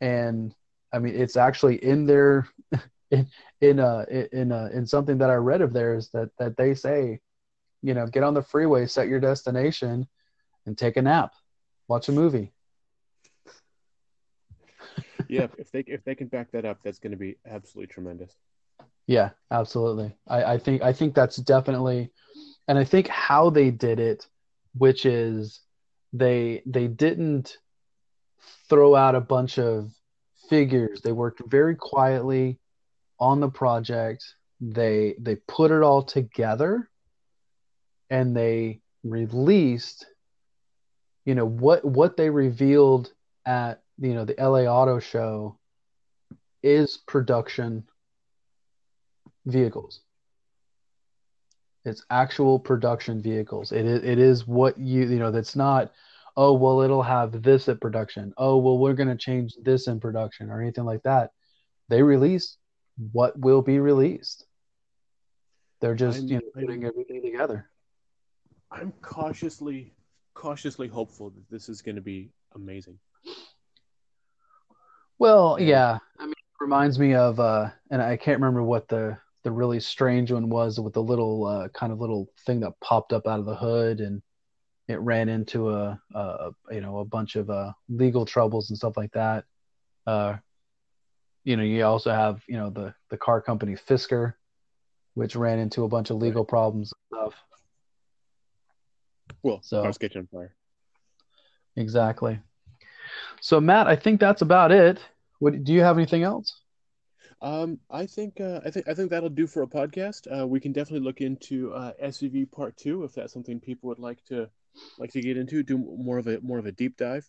and 0.01 0.55
i 0.91 0.97
mean 0.97 1.15
it's 1.15 1.37
actually 1.37 1.75
in 1.83 2.05
their 2.05 2.47
in 3.11 3.27
in 3.61 3.79
uh 3.79 4.03
in 4.33 4.51
uh 4.51 4.69
in 4.73 4.85
something 4.87 5.19
that 5.19 5.29
i 5.29 5.35
read 5.35 5.61
of 5.61 5.71
theirs 5.71 6.09
that 6.11 6.29
that 6.39 6.57
they 6.57 6.73
say 6.73 7.19
you 7.83 7.93
know 7.93 8.07
get 8.07 8.23
on 8.23 8.33
the 8.33 8.41
freeway 8.41 8.87
set 8.87 9.07
your 9.07 9.19
destination 9.19 10.07
and 10.65 10.77
take 10.77 10.97
a 10.97 11.01
nap 11.01 11.31
watch 11.87 12.09
a 12.09 12.11
movie. 12.11 12.51
Yeah 15.27 15.47
if 15.57 15.71
they 15.71 15.79
if 15.87 16.03
they 16.03 16.13
can 16.13 16.27
back 16.27 16.51
that 16.51 16.65
up 16.65 16.79
that's 16.83 16.99
going 16.99 17.11
to 17.11 17.17
be 17.17 17.35
absolutely 17.49 17.87
tremendous. 17.87 18.31
Yeah 19.07 19.31
absolutely. 19.51 20.15
I 20.27 20.43
i 20.53 20.57
think 20.57 20.81
i 20.83 20.93
think 20.93 21.15
that's 21.15 21.37
definitely 21.37 22.11
and 22.67 22.77
i 22.77 22.83
think 22.83 23.07
how 23.07 23.49
they 23.49 23.71
did 23.71 23.99
it 23.99 24.27
which 24.77 25.05
is 25.05 25.61
they 26.13 26.61
they 26.65 26.87
didn't 26.87 27.57
throw 28.69 28.95
out 28.95 29.15
a 29.15 29.21
bunch 29.21 29.57
of 29.59 29.91
figures. 30.49 31.01
They 31.01 31.11
worked 31.11 31.41
very 31.47 31.75
quietly 31.75 32.59
on 33.19 33.39
the 33.39 33.49
project. 33.49 34.23
They 34.61 35.15
they 35.19 35.35
put 35.35 35.71
it 35.71 35.83
all 35.83 36.03
together 36.03 36.89
and 38.09 38.35
they 38.35 38.81
released 39.03 40.05
you 41.25 41.35
know 41.35 41.45
what 41.45 41.83
what 41.83 42.17
they 42.17 42.29
revealed 42.29 43.11
at 43.45 43.81
you 43.99 44.13
know 44.13 44.25
the 44.25 44.35
LA 44.37 44.63
Auto 44.65 44.99
Show 44.99 45.57
is 46.63 46.97
production 46.97 47.83
vehicles. 49.45 50.01
It's 51.83 52.03
actual 52.09 52.57
production 52.57 53.21
vehicles. 53.21 53.71
It 53.71 53.85
is 53.85 54.03
it 54.03 54.19
is 54.19 54.47
what 54.47 54.77
you 54.77 55.05
you 55.05 55.19
know 55.19 55.31
that's 55.31 55.55
not 55.55 55.91
oh 56.37 56.53
well 56.53 56.81
it'll 56.81 57.03
have 57.03 57.41
this 57.41 57.67
at 57.69 57.81
production. 57.81 58.33
Oh 58.37 58.57
well 58.57 58.77
we're 58.77 58.93
going 58.93 59.09
to 59.09 59.15
change 59.15 59.53
this 59.61 59.87
in 59.87 59.99
production 59.99 60.49
or 60.49 60.61
anything 60.61 60.85
like 60.85 61.03
that. 61.03 61.31
They 61.89 62.01
release 62.01 62.57
what 63.11 63.37
will 63.37 63.61
be 63.61 63.79
released. 63.79 64.45
They're 65.81 65.95
just 65.95 66.21
I'm, 66.21 66.27
you 66.27 66.35
know 66.35 66.41
putting 66.53 66.85
everything 66.85 67.21
together. 67.21 67.69
I'm 68.71 68.93
cautiously 69.01 69.93
cautiously 70.33 70.87
hopeful 70.87 71.29
that 71.31 71.49
this 71.49 71.69
is 71.69 71.81
going 71.81 71.95
to 71.95 72.01
be 72.01 72.31
amazing. 72.55 72.99
Well, 75.17 75.55
And 75.55 75.67
yeah. 75.67 75.97
I 76.19 76.23
mean, 76.23 76.31
it 76.31 76.63
reminds 76.63 76.99
me 76.99 77.15
of, 77.15 77.39
uh, 77.39 77.69
and 77.89 78.01
I 78.01 78.17
can't 78.17 78.39
remember 78.39 78.63
what 78.63 78.87
the 78.87 79.17
the 79.43 79.51
really 79.51 79.79
strange 79.79 80.31
one 80.31 80.49
was 80.49 80.79
with 80.79 80.93
the 80.93 81.03
little 81.03 81.45
uh, 81.45 81.67
kind 81.69 81.93
of 81.93 82.01
little 82.01 82.27
thing 82.47 82.61
that 82.61 82.79
popped 82.81 83.13
up 83.13 83.27
out 83.27 83.39
of 83.39 83.45
the 83.45 83.55
hood 83.55 84.01
and 84.01 84.23
it 84.87 84.99
ran 84.99 85.29
into 85.29 85.71
a, 85.71 85.99
a 86.13 86.51
you 86.71 86.81
know 86.81 86.99
a 86.99 87.05
bunch 87.05 87.35
of 87.35 87.49
uh, 87.49 87.71
legal 87.89 88.25
troubles 88.25 88.69
and 88.69 88.77
stuff 88.77 88.97
like 88.97 89.11
that. 89.13 89.45
Uh, 90.05 90.37
you 91.43 91.57
know, 91.57 91.63
you 91.63 91.83
also 91.85 92.11
have 92.11 92.43
you 92.47 92.57
know 92.57 92.69
the 92.69 92.93
the 93.09 93.17
car 93.17 93.41
company 93.41 93.75
Fisker, 93.75 94.33
which 95.13 95.35
ran 95.35 95.59
into 95.59 95.83
a 95.83 95.87
bunch 95.87 96.09
of 96.09 96.17
legal 96.17 96.45
problems 96.45 96.91
and 96.93 97.19
stuff. 97.19 97.33
well, 99.43 99.59
So 99.61 99.81
cars 99.81 99.97
catch 99.97 100.15
on 100.15 100.27
fire. 100.27 100.55
exactly. 101.75 102.39
So 103.41 103.59
Matt, 103.59 103.87
I 103.87 103.95
think 103.95 104.19
that's 104.19 104.41
about 104.41 104.71
it. 104.71 104.99
What 105.39 105.63
do 105.63 105.73
you 105.73 105.81
have 105.81 105.97
anything 105.97 106.23
else? 106.23 106.61
Um, 107.41 107.79
I 107.91 108.05
think 108.05 108.39
uh, 108.39 108.61
I 108.65 108.71
think 108.71 108.87
I 108.87 108.93
think 108.93 109.09
that'll 109.09 109.29
do 109.29 109.45
for 109.45 109.61
a 109.63 109.67
podcast. 109.67 110.27
Uh, 110.31 110.47
we 110.47 110.59
can 110.59 110.71
definitely 110.71 111.05
look 111.05 111.21
into 111.21 111.73
uh, 111.73 111.91
SUV 112.03 112.49
Part 112.51 112.77
Two 112.77 113.03
if 113.03 113.13
that's 113.13 113.33
something 113.33 113.59
people 113.59 113.89
would 113.89 113.99
like 113.99 114.23
to 114.25 114.49
like 114.97 115.11
to 115.11 115.21
get 115.21 115.37
into. 115.37 115.63
Do 115.63 115.77
more 115.77 116.17
of 116.17 116.27
a 116.27 116.39
more 116.41 116.57
of 116.59 116.65
a 116.65 116.71
deep 116.71 116.97
dive. 116.97 117.27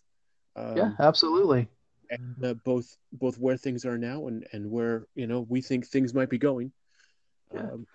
Yeah, 0.57 0.83
Um, 0.83 0.95
absolutely. 0.99 1.67
and 2.09 2.43
uh, 2.43 2.53
both 2.65 2.97
both 3.11 3.37
where 3.37 3.57
things 3.57 3.85
are 3.85 3.97
now 3.97 4.27
and 4.27 4.47
and 4.53 4.71
where 4.71 5.07
you 5.15 5.27
know 5.27 5.41
we 5.49 5.61
think 5.61 5.85
things 5.87 6.13
might 6.13 6.29
be 6.29 6.37
going. 6.37 6.71
Yeah. 7.53 7.61
Um, 7.61 7.87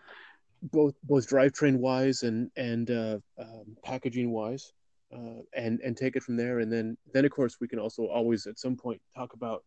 both 0.62 0.94
both 1.02 1.28
drivetrain 1.28 1.76
wise 1.76 2.22
and 2.22 2.50
and 2.56 2.90
uh, 2.90 3.18
um, 3.38 3.76
packaging 3.82 4.30
wise, 4.30 4.72
uh, 5.12 5.42
and 5.54 5.80
and 5.80 5.96
take 5.96 6.14
it 6.16 6.22
from 6.22 6.36
there. 6.36 6.60
And 6.60 6.72
then 6.72 6.96
then 7.12 7.24
of 7.24 7.32
course 7.32 7.58
we 7.60 7.66
can 7.68 7.78
also 7.80 8.06
always 8.06 8.46
at 8.46 8.58
some 8.58 8.76
point 8.76 9.00
talk 9.16 9.32
about 9.34 9.64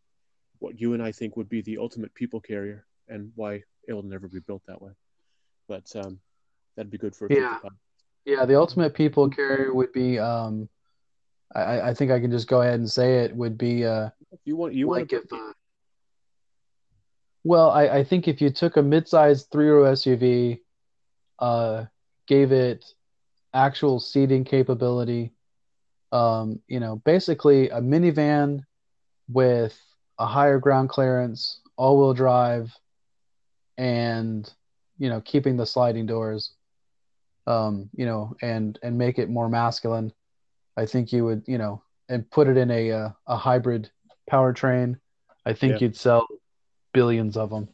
what 0.59 0.79
you 0.79 0.93
and 0.93 1.03
I 1.03 1.11
think 1.11 1.35
would 1.35 1.49
be 1.49 1.61
the 1.61 1.77
ultimate 1.79 2.13
people 2.13 2.39
carrier 2.39 2.85
and 3.09 3.31
why 3.35 3.61
it 3.87 3.93
will 3.93 4.03
never 4.03 4.27
be 4.29 4.39
built 4.39 4.63
that 4.67 4.81
way. 4.81 4.91
But 5.67 5.93
um, 5.95 6.19
that'd 6.75 6.89
be 6.91 6.97
good 6.97 7.15
for 7.15 7.27
a 7.27 7.33
Yeah. 7.33 7.59
Yeah, 8.25 8.45
the 8.45 8.55
ultimate 8.59 8.93
people 8.93 9.29
carrier 9.29 9.73
would 9.73 9.93
be 9.93 10.19
um 10.19 10.69
I, 11.55 11.81
I 11.89 11.93
think 11.93 12.11
I 12.11 12.19
can 12.19 12.31
just 12.31 12.47
go 12.47 12.61
ahead 12.61 12.79
and 12.79 12.89
say 12.89 13.19
it 13.23 13.35
would 13.35 13.57
be 13.57 13.85
uh 13.85 14.09
If 14.31 14.39
you 14.45 14.55
want 14.55 14.73
you 14.73 14.87
want 14.87 15.09
to 15.09 15.17
if 15.17 15.33
uh, 15.33 15.53
well 17.43 17.71
I, 17.71 17.87
I 17.99 18.03
think 18.03 18.27
if 18.27 18.41
you 18.41 18.49
took 18.49 18.77
a 18.77 18.83
mid-sized 18.83 19.49
three-row 19.51 19.85
SUV 19.85 20.61
uh 21.39 21.85
gave 22.27 22.51
it 22.51 22.85
actual 23.53 23.99
seating 23.99 24.43
capability 24.43 25.33
um 26.11 26.59
you 26.67 26.79
know 26.79 26.97
basically 27.05 27.69
a 27.69 27.81
minivan 27.81 28.61
with 29.29 29.79
a 30.19 30.25
higher 30.27 30.59
ground 30.59 30.89
clearance 30.89 31.61
all-wheel 31.77 32.13
drive 32.13 32.73
and 33.77 34.53
you 34.97 35.09
know 35.09 35.21
keeping 35.21 35.57
the 35.57 35.65
sliding 35.65 36.07
doors 36.07 36.54
um 37.47 37.89
you 37.95 38.05
know 38.05 38.35
and 38.41 38.79
and 38.81 38.97
make 38.97 39.19
it 39.19 39.29
more 39.29 39.49
masculine 39.49 40.11
I 40.77 40.85
think 40.85 41.11
you 41.11 41.25
would, 41.25 41.43
you 41.47 41.57
know, 41.57 41.83
and 42.09 42.29
put 42.29 42.47
it 42.47 42.57
in 42.57 42.69
a 42.69 42.91
uh, 42.91 43.09
a 43.27 43.37
hybrid 43.37 43.89
powertrain. 44.29 44.97
I 45.45 45.49
yeah. 45.49 45.55
think 45.55 45.81
you'd 45.81 45.95
sell 45.95 46.27
billions 46.93 47.37
of 47.37 47.49
them. 47.49 47.69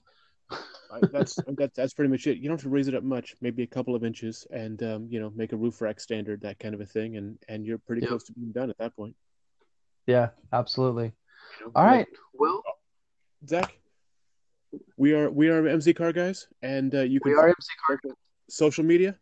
That's 1.11 1.39
that's 1.57 1.75
that's 1.75 1.93
pretty 1.93 2.11
much 2.11 2.27
it. 2.27 2.37
You 2.37 2.49
don't 2.49 2.57
have 2.57 2.63
to 2.63 2.69
raise 2.69 2.87
it 2.87 2.95
up 2.95 3.03
much, 3.03 3.35
maybe 3.41 3.63
a 3.63 3.67
couple 3.67 3.95
of 3.95 4.03
inches, 4.03 4.45
and 4.51 4.81
um, 4.83 5.07
you 5.09 5.19
know 5.19 5.31
make 5.35 5.53
a 5.53 5.57
roof 5.57 5.81
rack 5.81 5.99
standard, 5.99 6.41
that 6.41 6.59
kind 6.59 6.75
of 6.75 6.81
a 6.81 6.85
thing, 6.85 7.17
and 7.17 7.37
and 7.47 7.65
you're 7.65 7.77
pretty 7.77 8.05
close 8.05 8.25
to 8.25 8.33
being 8.33 8.51
done 8.51 8.69
at 8.69 8.77
that 8.77 8.95
point. 8.95 9.15
Yeah, 10.05 10.29
absolutely. 10.51 11.13
You 11.59 11.65
know, 11.67 11.71
All 11.75 11.85
like, 11.85 11.91
right. 11.91 12.07
Well, 12.33 12.61
Zach, 13.47 13.73
we 14.97 15.13
are 15.13 15.29
we 15.31 15.47
are 15.49 15.61
MZ 15.63 15.95
Car 15.95 16.11
Guys, 16.11 16.47
and 16.61 16.93
uh, 16.93 17.01
you 17.01 17.21
we 17.23 17.31
can 17.31 17.39
are 17.39 17.43
follow 17.43 17.53
MZ 17.53 17.67
Car. 17.87 18.11
social 18.49 18.83
media. 18.83 19.15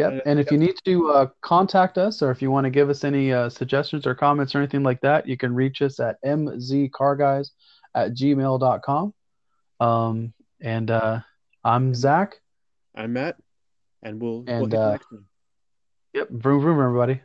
Yep. 0.00 0.22
And 0.26 0.40
if 0.40 0.50
you 0.50 0.58
need 0.58 0.74
to 0.84 1.10
uh, 1.10 1.26
contact 1.42 1.98
us 1.98 2.22
or 2.22 2.30
if 2.30 2.40
you 2.40 2.50
want 2.50 2.64
to 2.64 2.70
give 2.70 2.88
us 2.88 3.04
any 3.04 3.32
uh, 3.32 3.48
suggestions 3.48 4.06
or 4.06 4.14
comments 4.14 4.54
or 4.54 4.58
anything 4.58 4.82
like 4.82 5.00
that, 5.02 5.28
you 5.28 5.36
can 5.36 5.54
reach 5.54 5.82
us 5.82 6.00
at 6.00 6.16
mzcarguys 6.24 7.50
at 7.94 8.14
gmail.com. 8.14 9.14
Um, 9.80 10.32
and 10.60 10.90
uh, 10.90 11.20
I'm 11.64 11.94
Zach. 11.94 12.40
I'm 12.94 13.12
Matt, 13.12 13.36
and 14.02 14.20
we'll 14.20 14.42
we'll 14.42 14.64
And 14.64 14.74
uh, 14.74 14.98
yep, 16.12 16.28
vroom 16.30 16.60
vroom, 16.62 16.80
everybody. 16.80 17.20